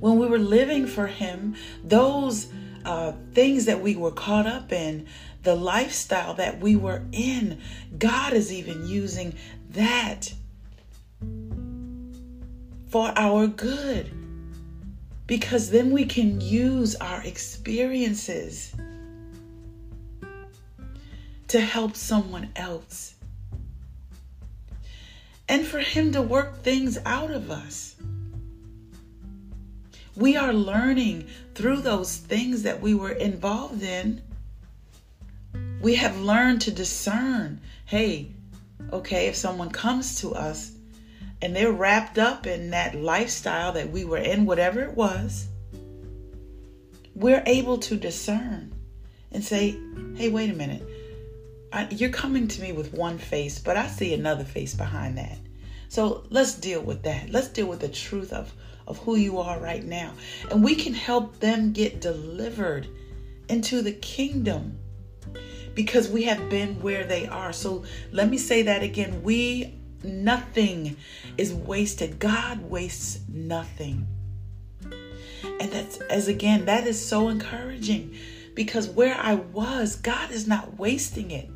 when 0.00 0.18
we 0.18 0.26
were 0.26 0.38
living 0.38 0.86
for 0.86 1.06
him, 1.06 1.56
those 1.84 2.48
uh, 2.84 3.12
things 3.32 3.64
that 3.64 3.80
we 3.80 3.96
were 3.96 4.10
caught 4.10 4.46
up 4.46 4.72
in, 4.72 5.06
the 5.42 5.54
lifestyle 5.54 6.34
that 6.34 6.60
we 6.60 6.76
were 6.76 7.02
in, 7.12 7.60
God 7.98 8.32
is 8.32 8.52
even 8.52 8.86
using 8.86 9.34
that 9.70 10.32
for 12.88 13.12
our 13.16 13.46
good. 13.46 14.12
Because 15.26 15.70
then 15.70 15.90
we 15.90 16.04
can 16.04 16.40
use 16.40 16.94
our 16.96 17.20
experiences 17.22 18.72
to 21.48 21.60
help 21.60 21.96
someone 21.96 22.50
else. 22.54 23.14
And 25.48 25.66
for 25.66 25.80
Him 25.80 26.12
to 26.12 26.22
work 26.22 26.62
things 26.62 26.98
out 27.04 27.30
of 27.30 27.50
us. 27.50 27.96
We 30.16 30.36
are 30.36 30.52
learning 30.52 31.28
through 31.54 31.82
those 31.82 32.16
things 32.16 32.62
that 32.62 32.80
we 32.80 32.94
were 32.94 33.12
involved 33.12 33.82
in. 33.82 34.22
We 35.80 35.96
have 35.96 36.18
learned 36.18 36.62
to 36.62 36.70
discern 36.70 37.60
hey, 37.84 38.32
okay, 38.92 39.28
if 39.28 39.36
someone 39.36 39.70
comes 39.70 40.20
to 40.20 40.34
us 40.34 40.72
and 41.40 41.54
they're 41.54 41.70
wrapped 41.70 42.18
up 42.18 42.46
in 42.46 42.70
that 42.70 42.96
lifestyle 42.96 43.72
that 43.72 43.90
we 43.90 44.04
were 44.04 44.18
in, 44.18 44.46
whatever 44.46 44.82
it 44.82 44.94
was, 44.94 45.46
we're 47.14 47.42
able 47.46 47.78
to 47.78 47.96
discern 47.96 48.72
and 49.30 49.44
say, 49.44 49.78
hey, 50.16 50.28
wait 50.28 50.50
a 50.50 50.54
minute. 50.54 50.82
I, 51.72 51.88
you're 51.90 52.10
coming 52.10 52.48
to 52.48 52.62
me 52.62 52.72
with 52.72 52.92
one 52.92 53.18
face, 53.18 53.58
but 53.58 53.76
I 53.76 53.86
see 53.86 54.14
another 54.14 54.44
face 54.44 54.74
behind 54.74 55.18
that. 55.18 55.38
So 55.88 56.24
let's 56.30 56.54
deal 56.54 56.80
with 56.80 57.02
that. 57.04 57.30
Let's 57.30 57.48
deal 57.48 57.66
with 57.66 57.80
the 57.80 57.88
truth 57.88 58.32
of, 58.32 58.52
of 58.86 58.98
who 58.98 59.16
you 59.16 59.38
are 59.38 59.58
right 59.58 59.84
now. 59.84 60.12
And 60.50 60.62
we 60.62 60.74
can 60.74 60.94
help 60.94 61.40
them 61.40 61.72
get 61.72 62.00
delivered 62.00 62.86
into 63.48 63.82
the 63.82 63.92
kingdom 63.92 64.78
because 65.74 66.08
we 66.08 66.24
have 66.24 66.48
been 66.48 66.80
where 66.80 67.04
they 67.04 67.26
are. 67.26 67.52
So 67.52 67.84
let 68.12 68.28
me 68.28 68.38
say 68.38 68.62
that 68.62 68.82
again. 68.82 69.22
We, 69.22 69.74
nothing 70.02 70.96
is 71.36 71.52
wasted. 71.52 72.18
God 72.18 72.62
wastes 72.62 73.20
nothing. 73.28 74.06
And 75.60 75.70
that's, 75.70 75.98
as 75.98 76.28
again, 76.28 76.64
that 76.64 76.86
is 76.86 77.04
so 77.04 77.28
encouraging 77.28 78.16
because 78.54 78.88
where 78.88 79.14
I 79.14 79.34
was, 79.34 79.96
God 79.96 80.30
is 80.30 80.46
not 80.46 80.78
wasting 80.78 81.30
it. 81.30 81.48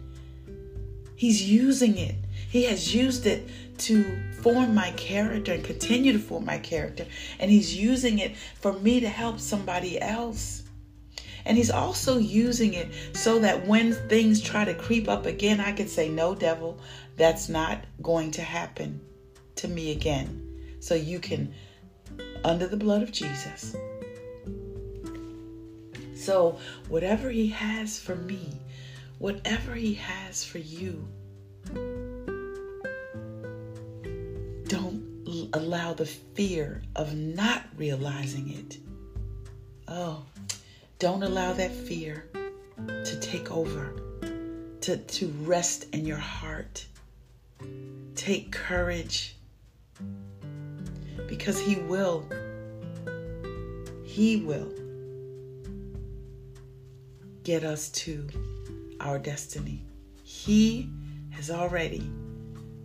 He's 1.16 1.42
using 1.42 1.99
it. 1.99 2.14
He 2.49 2.64
has 2.64 2.94
used 2.94 3.26
it 3.26 3.49
to 3.78 4.29
form 4.42 4.75
my 4.75 4.90
character 4.92 5.52
and 5.52 5.64
continue 5.64 6.12
to 6.12 6.18
form 6.18 6.44
my 6.44 6.59
character. 6.59 7.06
And 7.38 7.50
He's 7.50 7.76
using 7.76 8.18
it 8.18 8.37
for 8.37 8.73
me 8.73 9.00
to 9.00 9.09
help 9.09 9.38
somebody 9.38 10.00
else. 10.00 10.62
And 11.44 11.56
He's 11.56 11.70
also 11.70 12.18
using 12.18 12.75
it 12.75 12.88
so 13.14 13.38
that 13.40 13.66
when 13.66 13.92
things 13.92 14.40
try 14.40 14.64
to 14.64 14.75
creep 14.75 15.09
up 15.09 15.26
again, 15.26 15.61
I 15.61 15.73
can 15.73 15.88
say, 15.88 16.09
No, 16.09 16.35
devil, 16.35 16.78
that's 17.16 17.49
not 17.49 17.85
going 18.02 18.30
to 18.32 18.42
happen 18.42 19.00
to 19.56 19.68
me 19.68 19.92
again. 19.92 20.47
So 20.80 20.94
you 20.94 21.18
can, 21.18 21.54
under 22.44 22.66
the 22.66 22.76
blood 22.76 23.02
of 23.02 23.12
Jesus. 23.12 23.76
So, 26.14 26.59
whatever 26.88 27.30
He 27.30 27.49
has 27.49 27.99
for 27.99 28.14
me, 28.14 28.61
whatever 29.18 29.75
He 29.75 29.94
has 29.94 30.44
for 30.44 30.59
you, 30.59 31.09
allow 35.52 35.92
the 35.92 36.07
fear 36.07 36.83
of 36.97 37.14
not 37.14 37.64
realizing 37.76 38.50
it. 38.50 38.78
Oh, 39.88 40.25
don't 40.99 41.23
allow 41.23 41.52
that 41.54 41.73
fear 41.73 42.28
to 42.86 43.21
take 43.21 43.50
over, 43.50 43.93
to, 44.82 44.97
to 44.97 45.26
rest 45.43 45.86
in 45.93 46.06
your 46.06 46.19
heart. 46.19 46.86
Take 48.15 48.52
courage 48.52 49.36
because 51.26 51.58
He 51.60 51.76
will. 51.76 52.26
He 54.04 54.36
will 54.36 54.73
get 57.45 57.65
us 57.65 57.89
to 57.91 58.28
our 59.00 59.19
destiny. 59.19 59.82
He 60.23 60.91
has 61.30 61.50
already 61.50 62.08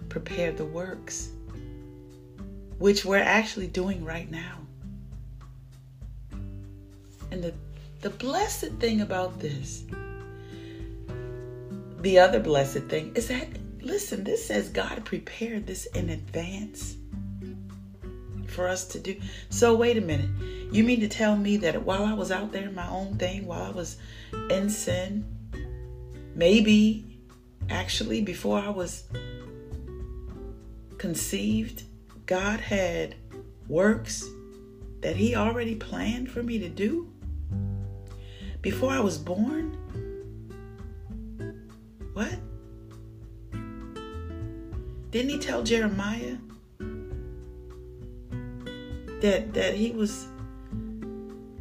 prepared 0.10 0.58
the 0.58 0.66
works, 0.66 1.30
which 2.78 3.06
we're 3.06 3.18
actually 3.18 3.68
doing 3.68 4.04
right 4.04 4.30
now. 4.30 4.60
And 7.32 7.44
the, 7.44 7.54
the 8.02 8.10
blessed 8.10 8.74
thing 8.80 9.02
about 9.02 9.40
this, 9.40 9.84
the 12.02 12.20
other 12.20 12.40
blessed 12.40 12.84
thing, 12.84 13.12
is 13.16 13.28
that, 13.28 13.48
listen, 13.82 14.24
this 14.24 14.46
says 14.46 14.70
God 14.70 15.04
prepared 15.06 15.68
this 15.68 15.86
in 15.88 16.10
advance 16.10 16.96
for 18.48 18.68
us 18.68 18.86
to 18.90 19.00
do. 19.00 19.20
So, 19.50 19.76
wait 19.76 19.98
a 19.98 20.02
minute. 20.02 20.30
You 20.72 20.84
mean 20.84 21.00
to 21.02 21.08
tell 21.08 21.36
me 21.36 21.58
that 21.58 21.84
while 21.84 22.06
I 22.06 22.14
was 22.14 22.32
out 22.32 22.52
there 22.52 22.68
in 22.68 22.76
my 22.76 22.90
own 22.90 23.18
thing, 23.18 23.46
while 23.46 23.64
I 23.64 23.72
was 23.72 23.98
in 24.50 24.70
sin, 24.70 25.26
Maybe 26.36 27.22
actually 27.70 28.22
before 28.22 28.60
I 28.60 28.68
was 28.68 29.06
conceived, 30.98 31.84
God 32.26 32.60
had 32.60 33.16
works 33.68 34.26
that 35.02 35.16
He 35.16 35.36
already 35.36 35.76
planned 35.76 36.32
for 36.32 36.42
me 36.42 36.58
to 36.60 36.70
do 36.70 37.12
before 38.62 38.92
I 38.92 39.00
was 39.00 39.18
born. 39.18 39.78
What? 42.14 42.36
Didn't 45.12 45.30
He 45.30 45.38
tell 45.40 45.62
Jeremiah 45.64 46.38
that 49.22 49.54
that 49.54 49.76
he 49.76 49.92
was 49.92 50.28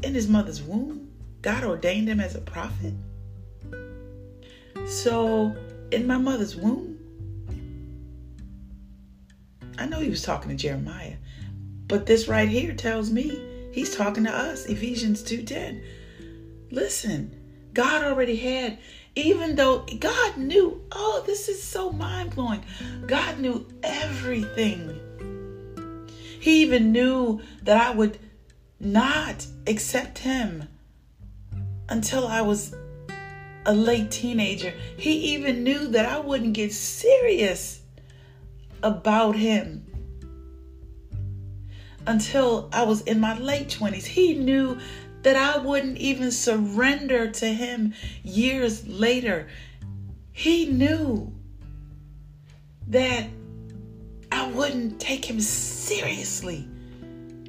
in 0.02 0.14
his 0.14 0.28
mother's 0.28 0.62
womb? 0.62 1.10
God 1.42 1.64
ordained 1.64 2.08
him 2.08 2.20
as 2.20 2.34
a 2.34 2.40
prophet. 2.40 2.94
So, 4.86 5.54
in 5.90 6.06
my 6.06 6.18
mother's 6.18 6.56
womb, 6.56 6.93
I 9.78 9.86
know 9.86 10.00
he 10.00 10.10
was 10.10 10.22
talking 10.22 10.50
to 10.50 10.56
Jeremiah, 10.56 11.16
but 11.88 12.06
this 12.06 12.28
right 12.28 12.48
here 12.48 12.74
tells 12.74 13.10
me 13.10 13.70
he's 13.72 13.96
talking 13.96 14.24
to 14.24 14.32
us, 14.32 14.66
Ephesians 14.66 15.22
2:10. 15.22 15.82
Listen, 16.70 17.34
God 17.72 18.04
already 18.04 18.36
had 18.36 18.78
even 19.16 19.54
though 19.54 19.86
God 20.00 20.36
knew, 20.36 20.82
oh, 20.90 21.22
this 21.26 21.48
is 21.48 21.62
so 21.62 21.92
mind-blowing. 21.92 22.64
God 23.06 23.38
knew 23.38 23.66
everything. 23.82 25.00
He 26.40 26.62
even 26.62 26.90
knew 26.92 27.40
that 27.62 27.76
I 27.76 27.90
would 27.92 28.18
not 28.80 29.46
accept 29.66 30.18
him 30.18 30.68
until 31.88 32.26
I 32.26 32.40
was 32.40 32.74
a 33.66 33.74
late 33.74 34.10
teenager. 34.10 34.74
He 34.96 35.34
even 35.34 35.62
knew 35.62 35.88
that 35.88 36.06
I 36.06 36.18
wouldn't 36.18 36.52
get 36.52 36.72
serious 36.72 37.80
about 38.84 39.34
him 39.34 39.84
until 42.06 42.68
I 42.72 42.84
was 42.84 43.00
in 43.02 43.18
my 43.18 43.36
late 43.38 43.68
20s. 43.68 44.04
He 44.04 44.34
knew 44.34 44.78
that 45.22 45.36
I 45.36 45.58
wouldn't 45.58 45.96
even 45.96 46.30
surrender 46.30 47.30
to 47.30 47.46
him 47.46 47.94
years 48.22 48.86
later. 48.86 49.48
He 50.32 50.66
knew 50.66 51.32
that 52.88 53.26
I 54.30 54.48
wouldn't 54.48 55.00
take 55.00 55.24
him 55.24 55.40
seriously, 55.40 56.68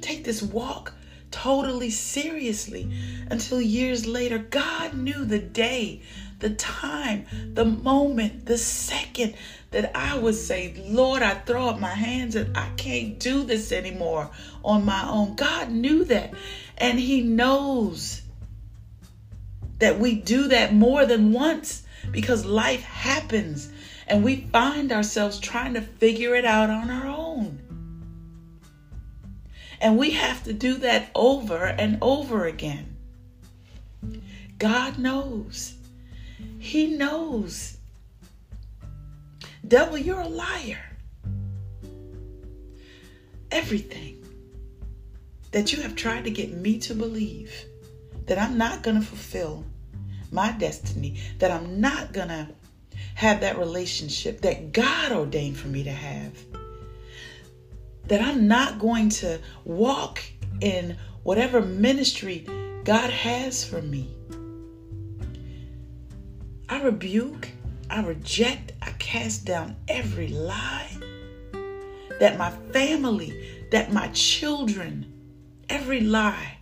take 0.00 0.24
this 0.24 0.42
walk 0.42 0.94
totally 1.30 1.90
seriously 1.90 2.90
until 3.30 3.60
years 3.60 4.06
later. 4.06 4.38
God 4.38 4.94
knew 4.94 5.26
the 5.26 5.38
day, 5.38 6.00
the 6.38 6.50
time, 6.50 7.26
the 7.54 7.64
moment, 7.64 8.46
the 8.46 8.58
second 8.58 9.34
that 9.70 9.96
I 9.96 10.18
would 10.18 10.34
say, 10.34 10.74
Lord, 10.86 11.22
I 11.22 11.34
throw 11.34 11.68
up 11.68 11.80
my 11.80 11.94
hands 11.94 12.36
and 12.36 12.56
I 12.56 12.68
can't 12.76 13.18
do 13.18 13.44
this 13.44 13.72
anymore 13.72 14.30
on 14.64 14.84
my 14.84 15.08
own. 15.08 15.34
God 15.34 15.70
knew 15.70 16.04
that. 16.04 16.34
And 16.78 16.98
He 16.98 17.22
knows 17.22 18.22
that 19.78 19.98
we 19.98 20.14
do 20.14 20.48
that 20.48 20.74
more 20.74 21.06
than 21.06 21.32
once 21.32 21.84
because 22.10 22.44
life 22.44 22.82
happens 22.82 23.70
and 24.06 24.22
we 24.22 24.36
find 24.52 24.92
ourselves 24.92 25.38
trying 25.38 25.74
to 25.74 25.80
figure 25.80 26.34
it 26.34 26.44
out 26.44 26.70
on 26.70 26.90
our 26.90 27.06
own. 27.06 27.60
And 29.80 29.98
we 29.98 30.12
have 30.12 30.44
to 30.44 30.52
do 30.52 30.78
that 30.78 31.10
over 31.14 31.64
and 31.64 31.98
over 32.00 32.46
again. 32.46 32.96
God 34.58 34.98
knows. 34.98 35.75
He 36.58 36.96
knows. 36.96 37.78
Devil, 39.66 39.98
you're 39.98 40.20
a 40.20 40.28
liar. 40.28 40.86
everything 43.56 44.22
that 45.52 45.72
you 45.72 45.82
have 45.82 45.96
tried 45.96 46.24
to 46.24 46.30
get 46.30 46.52
me 46.52 46.78
to 46.78 46.94
believe 46.94 47.64
that 48.26 48.38
I'm 48.38 48.58
not 48.58 48.82
going 48.82 49.00
to 49.00 49.06
fulfill 49.06 49.64
my 50.30 50.52
destiny, 50.52 51.18
that 51.38 51.50
I'm 51.50 51.80
not 51.80 52.12
going 52.12 52.28
to 52.28 52.48
have 53.14 53.40
that 53.40 53.58
relationship 53.58 54.42
that 54.42 54.72
God 54.72 55.12
ordained 55.12 55.56
for 55.56 55.68
me 55.68 55.84
to 55.84 55.90
have, 55.90 56.36
that 58.08 58.20
I'm 58.20 58.46
not 58.46 58.78
going 58.78 59.08
to 59.10 59.40
walk 59.64 60.22
in 60.60 60.96
whatever 61.22 61.62
ministry 61.62 62.46
God 62.84 63.10
has 63.10 63.64
for 63.64 63.80
me. 63.80 64.15
I 66.68 66.80
rebuke, 66.80 67.48
I 67.88 68.02
reject, 68.02 68.72
I 68.82 68.90
cast 68.92 69.44
down 69.44 69.76
every 69.86 70.28
lie 70.28 70.90
that 72.18 72.38
my 72.38 72.50
family, 72.72 73.66
that 73.70 73.92
my 73.92 74.08
children, 74.08 75.12
every 75.68 76.00
lie, 76.00 76.58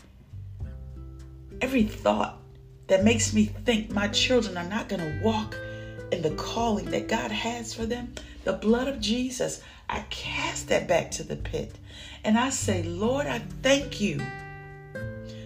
every 1.60 1.84
thought 1.84 2.38
that 2.88 3.02
makes 3.02 3.32
me 3.32 3.46
think 3.46 3.90
my 3.90 4.08
children 4.08 4.58
are 4.58 4.68
not 4.68 4.88
going 4.88 5.00
to 5.00 5.24
walk 5.24 5.56
in 6.12 6.20
the 6.20 6.34
calling 6.36 6.90
that 6.90 7.08
God 7.08 7.30
has 7.30 7.72
for 7.72 7.86
them, 7.86 8.12
the 8.44 8.52
blood 8.52 8.88
of 8.88 9.00
Jesus, 9.00 9.62
I 9.88 10.04
cast 10.10 10.68
that 10.68 10.86
back 10.86 11.10
to 11.12 11.22
the 11.22 11.36
pit. 11.36 11.74
And 12.22 12.38
I 12.38 12.50
say, 12.50 12.82
Lord, 12.82 13.26
I 13.26 13.38
thank 13.62 14.00
you 14.00 14.20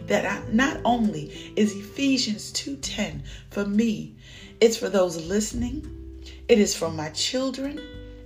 that 0.09 0.53
not 0.53 0.81
only 0.85 1.53
is 1.55 1.73
Ephesians 1.73 2.51
2:10 2.53 3.23
for 3.51 3.65
me, 3.65 4.15
it's 4.61 4.77
for 4.77 4.89
those 4.89 5.17
listening, 5.17 5.87
it 6.49 6.59
is 6.59 6.75
for 6.75 6.91
my 6.91 7.11
children 7.11 7.81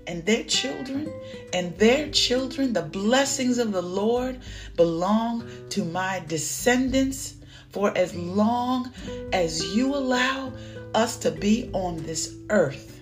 and 0.07 0.25
their 0.25 0.45
children 0.45 1.13
and 1.53 1.77
their 1.79 2.09
children. 2.09 2.73
The 2.73 2.83
blessings 2.83 3.59
of 3.59 3.73
the 3.73 3.83
Lord 3.83 4.41
belong 4.77 5.45
to 5.71 5.85
my 5.85 6.23
descendants 6.27 7.35
for 7.71 7.97
as 7.97 8.15
long 8.15 8.93
as 9.33 9.75
you 9.75 9.95
allow 9.95 10.53
us 10.95 11.17
to 11.19 11.31
be 11.31 11.71
on 11.73 11.97
this 12.05 12.35
earth 12.51 13.01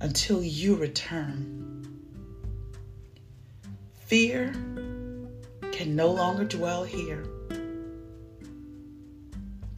until 0.00 0.42
you 0.42 0.74
return. 0.74 1.64
Fear 4.06 4.52
can 5.72 5.94
no 5.94 6.10
longer 6.10 6.44
dwell 6.44 6.82
here 6.82 7.24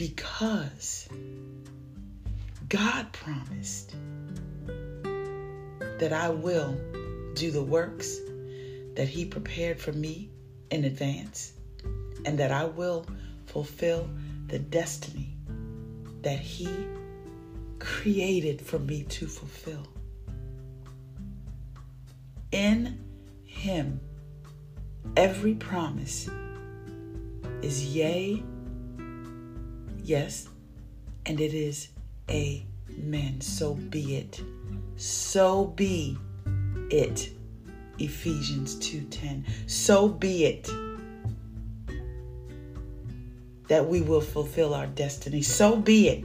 because 0.00 1.10
God 2.70 3.12
promised 3.12 3.94
that 5.98 6.10
I 6.10 6.30
will 6.30 6.74
do 7.34 7.50
the 7.50 7.62
works 7.62 8.18
that 8.96 9.08
He 9.08 9.26
prepared 9.26 9.78
for 9.78 9.92
me 9.92 10.30
in 10.70 10.86
advance 10.86 11.52
and 12.24 12.38
that 12.38 12.50
I 12.50 12.64
will 12.64 13.04
fulfill 13.44 14.08
the 14.46 14.58
destiny 14.58 15.36
that 16.22 16.38
He 16.38 16.70
created 17.78 18.62
for 18.62 18.78
me 18.78 19.02
to 19.02 19.26
fulfill. 19.26 19.86
In 22.52 23.04
Him, 23.44 24.00
every 25.14 25.56
promise 25.56 26.26
is 27.60 27.94
yea, 27.94 28.42
yes, 30.04 30.48
and 31.26 31.40
it 31.40 31.54
is 31.54 31.88
amen. 32.30 33.40
So 33.40 33.74
be 33.74 34.16
it. 34.16 34.40
So 34.96 35.66
be 35.66 36.18
it. 36.90 37.30
Ephesians 37.98 38.76
2:10. 38.76 39.44
So 39.66 40.08
be 40.08 40.44
it 40.44 40.70
that 43.68 43.86
we 43.88 44.00
will 44.00 44.20
fulfill 44.20 44.74
our 44.74 44.86
destiny. 44.86 45.42
So 45.42 45.76
be 45.76 46.08
it 46.08 46.24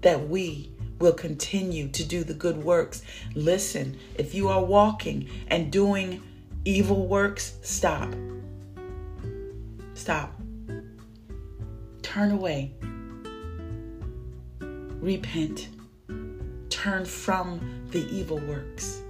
that 0.00 0.28
we 0.28 0.70
will 0.98 1.12
continue 1.12 1.88
to 1.88 2.04
do 2.04 2.24
the 2.24 2.34
good 2.34 2.56
works. 2.64 3.02
Listen, 3.34 3.98
if 4.16 4.34
you 4.34 4.48
are 4.48 4.64
walking 4.64 5.28
and 5.48 5.70
doing 5.70 6.22
evil 6.64 7.06
works, 7.06 7.56
stop. 7.62 8.14
Stop. 9.94 10.43
Turn 12.14 12.30
away. 12.30 12.70
Repent 14.60 15.68
turn 16.70 17.04
from 17.04 17.88
the 17.90 18.06
evil 18.08 18.38
works. 18.38 19.02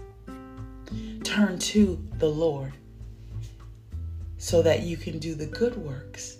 Turn 1.22 1.58
to 1.58 2.02
the 2.16 2.30
Lord 2.30 2.72
so 4.38 4.62
that 4.62 4.84
you 4.84 4.96
can 4.96 5.18
do 5.18 5.34
the 5.34 5.44
good 5.44 5.76
works 5.76 6.38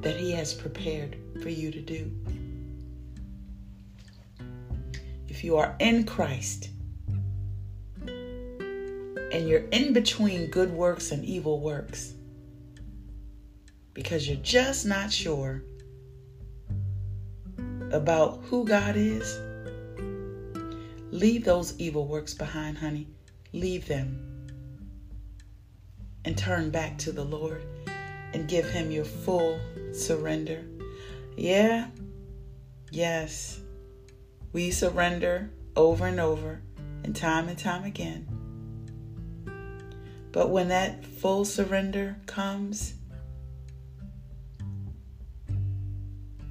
that 0.00 0.16
He 0.16 0.32
has 0.32 0.52
prepared 0.52 1.18
for 1.40 1.50
you 1.50 1.70
to 1.70 1.80
do. 1.80 2.10
If 5.28 5.44
you 5.44 5.56
are 5.56 5.76
in 5.78 6.02
Christ 6.02 6.70
and 8.08 9.48
you're 9.48 9.68
in 9.70 9.92
between 9.92 10.48
good 10.48 10.72
works 10.72 11.12
and 11.12 11.24
evil 11.24 11.60
works 11.60 12.14
because 13.94 14.26
you're 14.26 14.36
just 14.38 14.84
not 14.84 15.12
sure 15.12 15.62
about 17.92 18.40
who 18.44 18.64
God 18.64 18.96
is 18.96 19.38
Leave 21.12 21.44
those 21.44 21.78
evil 21.78 22.06
works 22.06 22.32
behind, 22.32 22.78
honey. 22.78 23.06
Leave 23.52 23.86
them. 23.86 24.48
And 26.24 26.38
turn 26.38 26.70
back 26.70 26.96
to 26.98 27.12
the 27.12 27.24
Lord 27.24 27.62
and 28.32 28.48
give 28.48 28.64
Him 28.70 28.90
your 28.90 29.04
full 29.04 29.60
surrender. 29.92 30.64
Yeah, 31.36 31.88
yes, 32.90 33.60
we 34.54 34.70
surrender 34.70 35.50
over 35.76 36.06
and 36.06 36.18
over 36.18 36.62
and 37.04 37.14
time 37.14 37.50
and 37.50 37.58
time 37.58 37.84
again. 37.84 38.26
But 40.32 40.48
when 40.48 40.68
that 40.68 41.04
full 41.04 41.44
surrender 41.44 42.16
comes, 42.24 42.94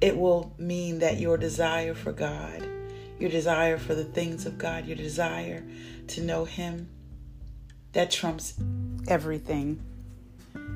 it 0.02 0.16
will 0.16 0.54
mean 0.58 0.98
that 0.98 1.18
your 1.18 1.38
desire 1.38 1.94
for 1.94 2.12
God 2.12 2.68
your 3.22 3.30
desire 3.30 3.78
for 3.78 3.94
the 3.94 4.04
things 4.04 4.46
of 4.46 4.58
God, 4.58 4.84
your 4.84 4.96
desire 4.96 5.62
to 6.08 6.20
know 6.20 6.44
Him, 6.44 6.88
that 7.92 8.10
trumps 8.10 8.54
everything. 9.06 9.80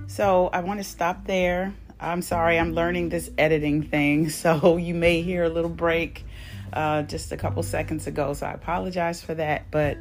So 0.06 0.48
I 0.52 0.60
want 0.60 0.78
to 0.78 0.84
stop 0.84 1.26
there. 1.26 1.74
I'm 1.98 2.22
sorry, 2.22 2.58
I'm 2.58 2.72
learning 2.72 3.08
this 3.08 3.30
editing 3.36 3.82
thing, 3.82 4.28
so 4.30 4.76
you 4.76 4.94
may 4.94 5.22
hear 5.22 5.44
a 5.44 5.48
little 5.48 5.70
break 5.70 6.24
uh, 6.72 7.02
just 7.02 7.32
a 7.32 7.36
couple 7.36 7.62
seconds 7.64 8.06
ago. 8.06 8.32
So 8.32 8.46
I 8.46 8.52
apologize 8.52 9.20
for 9.20 9.34
that. 9.34 9.70
But 9.72 9.98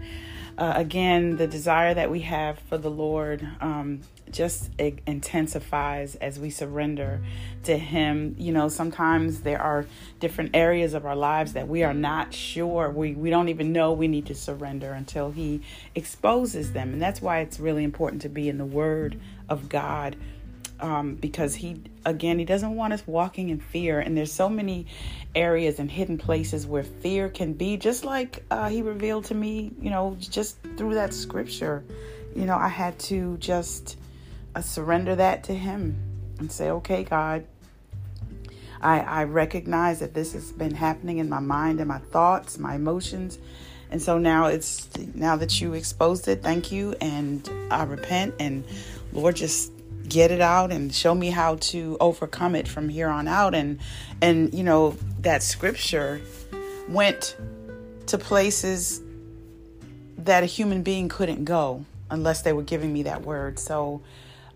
uh, 0.57 0.73
again, 0.75 1.37
the 1.37 1.47
desire 1.47 1.93
that 1.93 2.09
we 2.09 2.21
have 2.21 2.59
for 2.59 2.77
the 2.77 2.89
Lord 2.89 3.47
um, 3.59 4.01
just 4.31 4.69
intensifies 4.79 6.15
as 6.15 6.39
we 6.39 6.49
surrender 6.49 7.21
to 7.63 7.77
Him. 7.77 8.35
You 8.37 8.53
know, 8.53 8.69
sometimes 8.69 9.41
there 9.41 9.61
are 9.61 9.85
different 10.19 10.51
areas 10.53 10.93
of 10.93 11.05
our 11.05 11.15
lives 11.15 11.53
that 11.53 11.67
we 11.67 11.83
are 11.83 11.93
not 11.93 12.33
sure, 12.33 12.89
we, 12.89 13.13
we 13.13 13.29
don't 13.29 13.49
even 13.49 13.73
know 13.73 13.91
we 13.91 14.07
need 14.07 14.25
to 14.27 14.35
surrender 14.35 14.93
until 14.93 15.31
He 15.31 15.61
exposes 15.93 16.71
them. 16.71 16.93
And 16.93 17.01
that's 17.01 17.21
why 17.21 17.39
it's 17.39 17.59
really 17.59 17.83
important 17.83 18.21
to 18.23 18.29
be 18.29 18.47
in 18.47 18.57
the 18.57 18.65
Word 18.65 19.19
of 19.49 19.67
God. 19.67 20.15
Um, 20.77 21.15
because 21.15 21.55
he 21.55 21.81
again 22.05 22.37
he 22.37 22.43
doesn't 22.43 22.75
want 22.75 22.91
us 22.91 23.01
walking 23.07 23.47
in 23.47 23.61
fear 23.61 24.01
and 24.01 24.17
there's 24.17 24.33
so 24.33 24.49
many 24.49 24.87
areas 25.33 25.79
and 25.79 25.89
hidden 25.89 26.17
places 26.17 26.67
where 26.67 26.83
fear 26.83 27.29
can 27.29 27.53
be 27.53 27.77
just 27.77 28.03
like 28.03 28.43
uh, 28.51 28.67
he 28.67 28.81
revealed 28.81 29.23
to 29.25 29.35
me 29.35 29.71
you 29.79 29.89
know 29.89 30.17
just 30.19 30.57
through 30.75 30.95
that 30.95 31.13
scripture 31.13 31.81
you 32.35 32.43
know 32.43 32.57
i 32.57 32.67
had 32.67 32.99
to 32.99 33.37
just 33.37 33.95
I 34.55 34.61
surrender 34.61 35.15
that 35.17 35.43
to 35.45 35.53
Him 35.53 35.97
and 36.39 36.49
say, 36.49 36.69
okay, 36.69 37.03
God, 37.03 37.45
I, 38.81 39.01
I 39.01 39.23
recognize 39.25 39.99
that 39.99 40.13
this 40.13 40.31
has 40.31 40.53
been 40.53 40.73
happening 40.73 41.17
in 41.17 41.27
my 41.27 41.41
mind 41.41 41.81
and 41.81 41.89
my 41.89 41.97
thoughts, 41.97 42.57
my 42.57 42.75
emotions. 42.75 43.37
And 43.91 44.01
so 44.01 44.17
now 44.17 44.47
it's 44.47 44.89
now 45.13 45.35
that 45.35 45.59
you 45.59 45.73
exposed 45.73 46.27
it, 46.29 46.41
thank 46.41 46.71
you. 46.71 46.95
And 47.01 47.47
I 47.69 47.83
repent 47.83 48.35
and 48.39 48.63
Lord, 49.11 49.35
just 49.35 49.73
get 50.07 50.31
it 50.31 50.41
out 50.41 50.71
and 50.71 50.93
show 50.93 51.13
me 51.15 51.29
how 51.29 51.55
to 51.55 51.97
overcome 51.99 52.55
it 52.55 52.67
from 52.67 52.89
here 52.89 53.09
on 53.09 53.27
out. 53.27 53.55
And 53.55 53.79
and 54.21 54.53
you 54.53 54.63
know, 54.63 54.97
that 55.19 55.43
scripture 55.43 56.21
went 56.87 57.35
to 58.07 58.17
places 58.17 59.01
that 60.17 60.43
a 60.43 60.45
human 60.45 60.83
being 60.83 61.09
couldn't 61.09 61.45
go 61.45 61.85
unless 62.09 62.43
they 62.43 62.53
were 62.53 62.63
giving 62.63 62.93
me 62.93 63.03
that 63.03 63.23
word. 63.23 63.59
So 63.59 64.01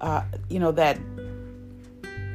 uh, 0.02 0.24
you 0.50 0.60
know, 0.60 0.72
that 0.74 1.00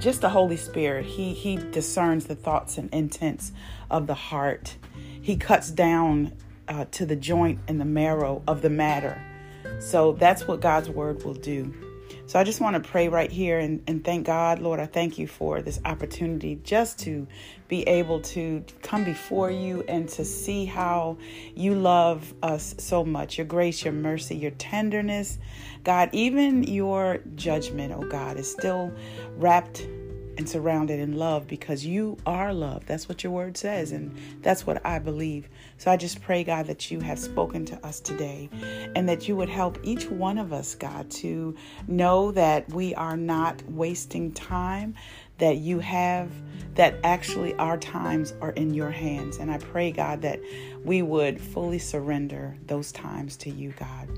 just 0.00 0.20
the 0.20 0.28
Holy 0.28 0.56
Spirit, 0.56 1.06
he, 1.06 1.32
he 1.32 1.56
discerns 1.56 2.26
the 2.26 2.34
thoughts 2.34 2.76
and 2.76 2.92
intents 2.92 3.52
of 3.90 4.06
the 4.06 4.14
heart. 4.14 4.76
He 5.22 5.36
cuts 5.36 5.70
down 5.70 6.32
uh, 6.68 6.84
to 6.92 7.06
the 7.06 7.16
joint 7.16 7.60
and 7.68 7.80
the 7.80 7.86
marrow 7.86 8.42
of 8.46 8.60
the 8.60 8.70
matter. 8.70 9.20
So 9.80 10.12
that's 10.12 10.46
what 10.46 10.60
God's 10.60 10.90
word 10.90 11.24
will 11.24 11.34
do. 11.34 11.72
So 12.26 12.40
I 12.40 12.44
just 12.44 12.60
want 12.60 12.82
to 12.82 12.90
pray 12.90 13.08
right 13.08 13.30
here 13.30 13.58
and, 13.58 13.82
and 13.86 14.02
thank 14.02 14.26
God, 14.26 14.58
Lord. 14.58 14.80
I 14.80 14.86
thank 14.86 15.18
you 15.18 15.26
for 15.26 15.60
this 15.60 15.78
opportunity 15.84 16.58
just 16.64 16.98
to 17.00 17.26
be 17.68 17.82
able 17.82 18.20
to 18.20 18.64
come 18.82 19.04
before 19.04 19.50
you 19.50 19.84
and 19.88 20.08
to 20.10 20.24
see 20.24 20.64
how 20.64 21.18
you 21.54 21.74
love 21.74 22.32
us 22.42 22.74
so 22.78 23.04
much 23.04 23.36
your 23.36 23.46
grace, 23.46 23.84
your 23.84 23.92
mercy, 23.92 24.36
your 24.36 24.52
tenderness. 24.52 25.38
God, 25.82 26.08
even 26.12 26.62
your 26.62 27.20
judgment, 27.34 27.92
oh 27.94 28.08
God, 28.08 28.38
is 28.38 28.50
still 28.50 28.90
wrapped 29.36 29.86
and 30.36 30.48
surrounded 30.48 31.00
in 31.00 31.16
love 31.16 31.46
because 31.46 31.84
you 31.84 32.16
are 32.26 32.52
love. 32.52 32.86
That's 32.86 33.08
what 33.08 33.22
your 33.22 33.32
word 33.32 33.56
says, 33.56 33.92
and 33.92 34.16
that's 34.42 34.66
what 34.66 34.84
I 34.84 34.98
believe. 34.98 35.48
So 35.78 35.90
I 35.90 35.96
just 35.96 36.22
pray, 36.22 36.44
God, 36.44 36.66
that 36.66 36.90
you 36.90 37.00
have 37.00 37.18
spoken 37.18 37.64
to 37.66 37.86
us 37.86 38.00
today 38.00 38.48
and 38.94 39.08
that 39.08 39.28
you 39.28 39.36
would 39.36 39.48
help 39.48 39.78
each 39.82 40.08
one 40.08 40.38
of 40.38 40.52
us, 40.52 40.74
God, 40.74 41.10
to 41.12 41.56
know 41.88 42.30
that 42.32 42.68
we 42.70 42.94
are 42.94 43.16
not 43.16 43.62
wasting 43.70 44.32
time, 44.32 44.94
that 45.38 45.56
you 45.56 45.78
have, 45.80 46.30
that 46.74 46.96
actually 47.04 47.54
our 47.54 47.76
times 47.76 48.34
are 48.40 48.50
in 48.50 48.74
your 48.74 48.90
hands. 48.90 49.38
And 49.38 49.50
I 49.50 49.58
pray, 49.58 49.92
God, 49.92 50.22
that 50.22 50.40
we 50.84 51.02
would 51.02 51.40
fully 51.40 51.78
surrender 51.78 52.56
those 52.66 52.92
times 52.92 53.36
to 53.38 53.50
you, 53.50 53.72
God 53.78 54.08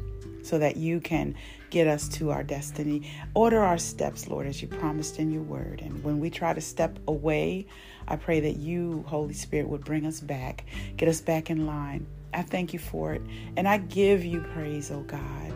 so 0.46 0.58
that 0.58 0.76
you 0.76 1.00
can 1.00 1.34
get 1.70 1.86
us 1.86 2.08
to 2.08 2.30
our 2.30 2.42
destiny. 2.42 3.10
Order 3.34 3.60
our 3.60 3.78
steps, 3.78 4.28
Lord, 4.28 4.46
as 4.46 4.62
you 4.62 4.68
promised 4.68 5.18
in 5.18 5.30
your 5.30 5.42
word. 5.42 5.80
And 5.82 6.02
when 6.04 6.20
we 6.20 6.30
try 6.30 6.54
to 6.54 6.60
step 6.60 6.98
away, 7.08 7.66
I 8.06 8.16
pray 8.16 8.40
that 8.40 8.56
you, 8.56 9.04
Holy 9.08 9.34
Spirit, 9.34 9.68
would 9.68 9.84
bring 9.84 10.06
us 10.06 10.20
back, 10.20 10.64
get 10.96 11.08
us 11.08 11.20
back 11.20 11.50
in 11.50 11.66
line. 11.66 12.06
I 12.32 12.42
thank 12.42 12.72
you 12.72 12.78
for 12.78 13.14
it. 13.14 13.22
And 13.56 13.66
I 13.66 13.78
give 13.78 14.24
you 14.24 14.40
praise, 14.40 14.90
oh 14.90 15.00
God. 15.02 15.52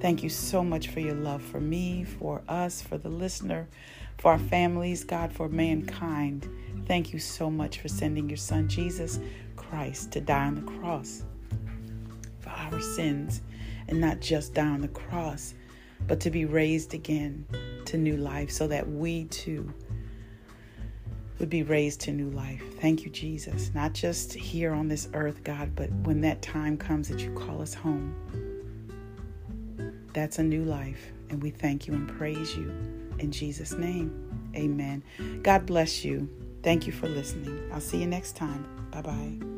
Thank 0.00 0.22
you 0.22 0.28
so 0.28 0.62
much 0.62 0.88
for 0.88 1.00
your 1.00 1.14
love 1.14 1.40
for 1.40 1.60
me, 1.60 2.04
for 2.04 2.42
us, 2.46 2.82
for 2.82 2.98
the 2.98 3.08
listener, 3.08 3.66
for 4.18 4.32
our 4.32 4.38
families, 4.38 5.02
God, 5.02 5.32
for 5.32 5.48
mankind. 5.48 6.46
Thank 6.86 7.14
you 7.14 7.18
so 7.18 7.50
much 7.50 7.78
for 7.78 7.88
sending 7.88 8.28
your 8.28 8.36
son, 8.36 8.68
Jesus 8.68 9.18
Christ, 9.56 10.12
to 10.12 10.20
die 10.20 10.46
on 10.46 10.56
the 10.56 10.72
cross 10.72 11.22
for 12.40 12.50
our 12.50 12.80
sins 12.80 13.40
and 13.88 14.00
not 14.00 14.20
just 14.20 14.54
die 14.54 14.66
on 14.66 14.80
the 14.80 14.88
cross, 14.88 15.54
but 16.06 16.20
to 16.20 16.30
be 16.30 16.44
raised 16.44 16.94
again 16.94 17.46
to 17.86 17.96
new 17.96 18.16
life 18.16 18.50
so 18.50 18.66
that 18.66 18.88
we 18.88 19.24
too 19.24 19.72
would 21.38 21.50
be 21.50 21.62
raised 21.62 22.00
to 22.00 22.12
new 22.12 22.30
life. 22.30 22.62
Thank 22.80 23.04
you, 23.04 23.10
Jesus. 23.10 23.70
Not 23.74 23.92
just 23.92 24.32
here 24.32 24.72
on 24.72 24.88
this 24.88 25.08
earth, 25.14 25.42
God, 25.44 25.74
but 25.74 25.90
when 26.04 26.20
that 26.20 26.42
time 26.42 26.76
comes 26.76 27.08
that 27.08 27.20
you 27.20 27.32
call 27.32 27.60
us 27.60 27.74
home. 27.74 28.14
That's 30.12 30.38
a 30.38 30.42
new 30.42 30.64
life. 30.64 31.12
And 31.30 31.42
we 31.42 31.50
thank 31.50 31.86
you 31.86 31.94
and 31.94 32.08
praise 32.08 32.56
you 32.56 32.70
in 33.18 33.32
Jesus' 33.32 33.72
name. 33.72 34.52
Amen. 34.54 35.02
God 35.42 35.66
bless 35.66 36.04
you. 36.04 36.28
Thank 36.62 36.86
you 36.86 36.92
for 36.92 37.08
listening. 37.08 37.70
I'll 37.72 37.80
see 37.80 37.98
you 37.98 38.06
next 38.06 38.36
time. 38.36 38.66
Bye 38.90 39.02
bye. 39.02 39.53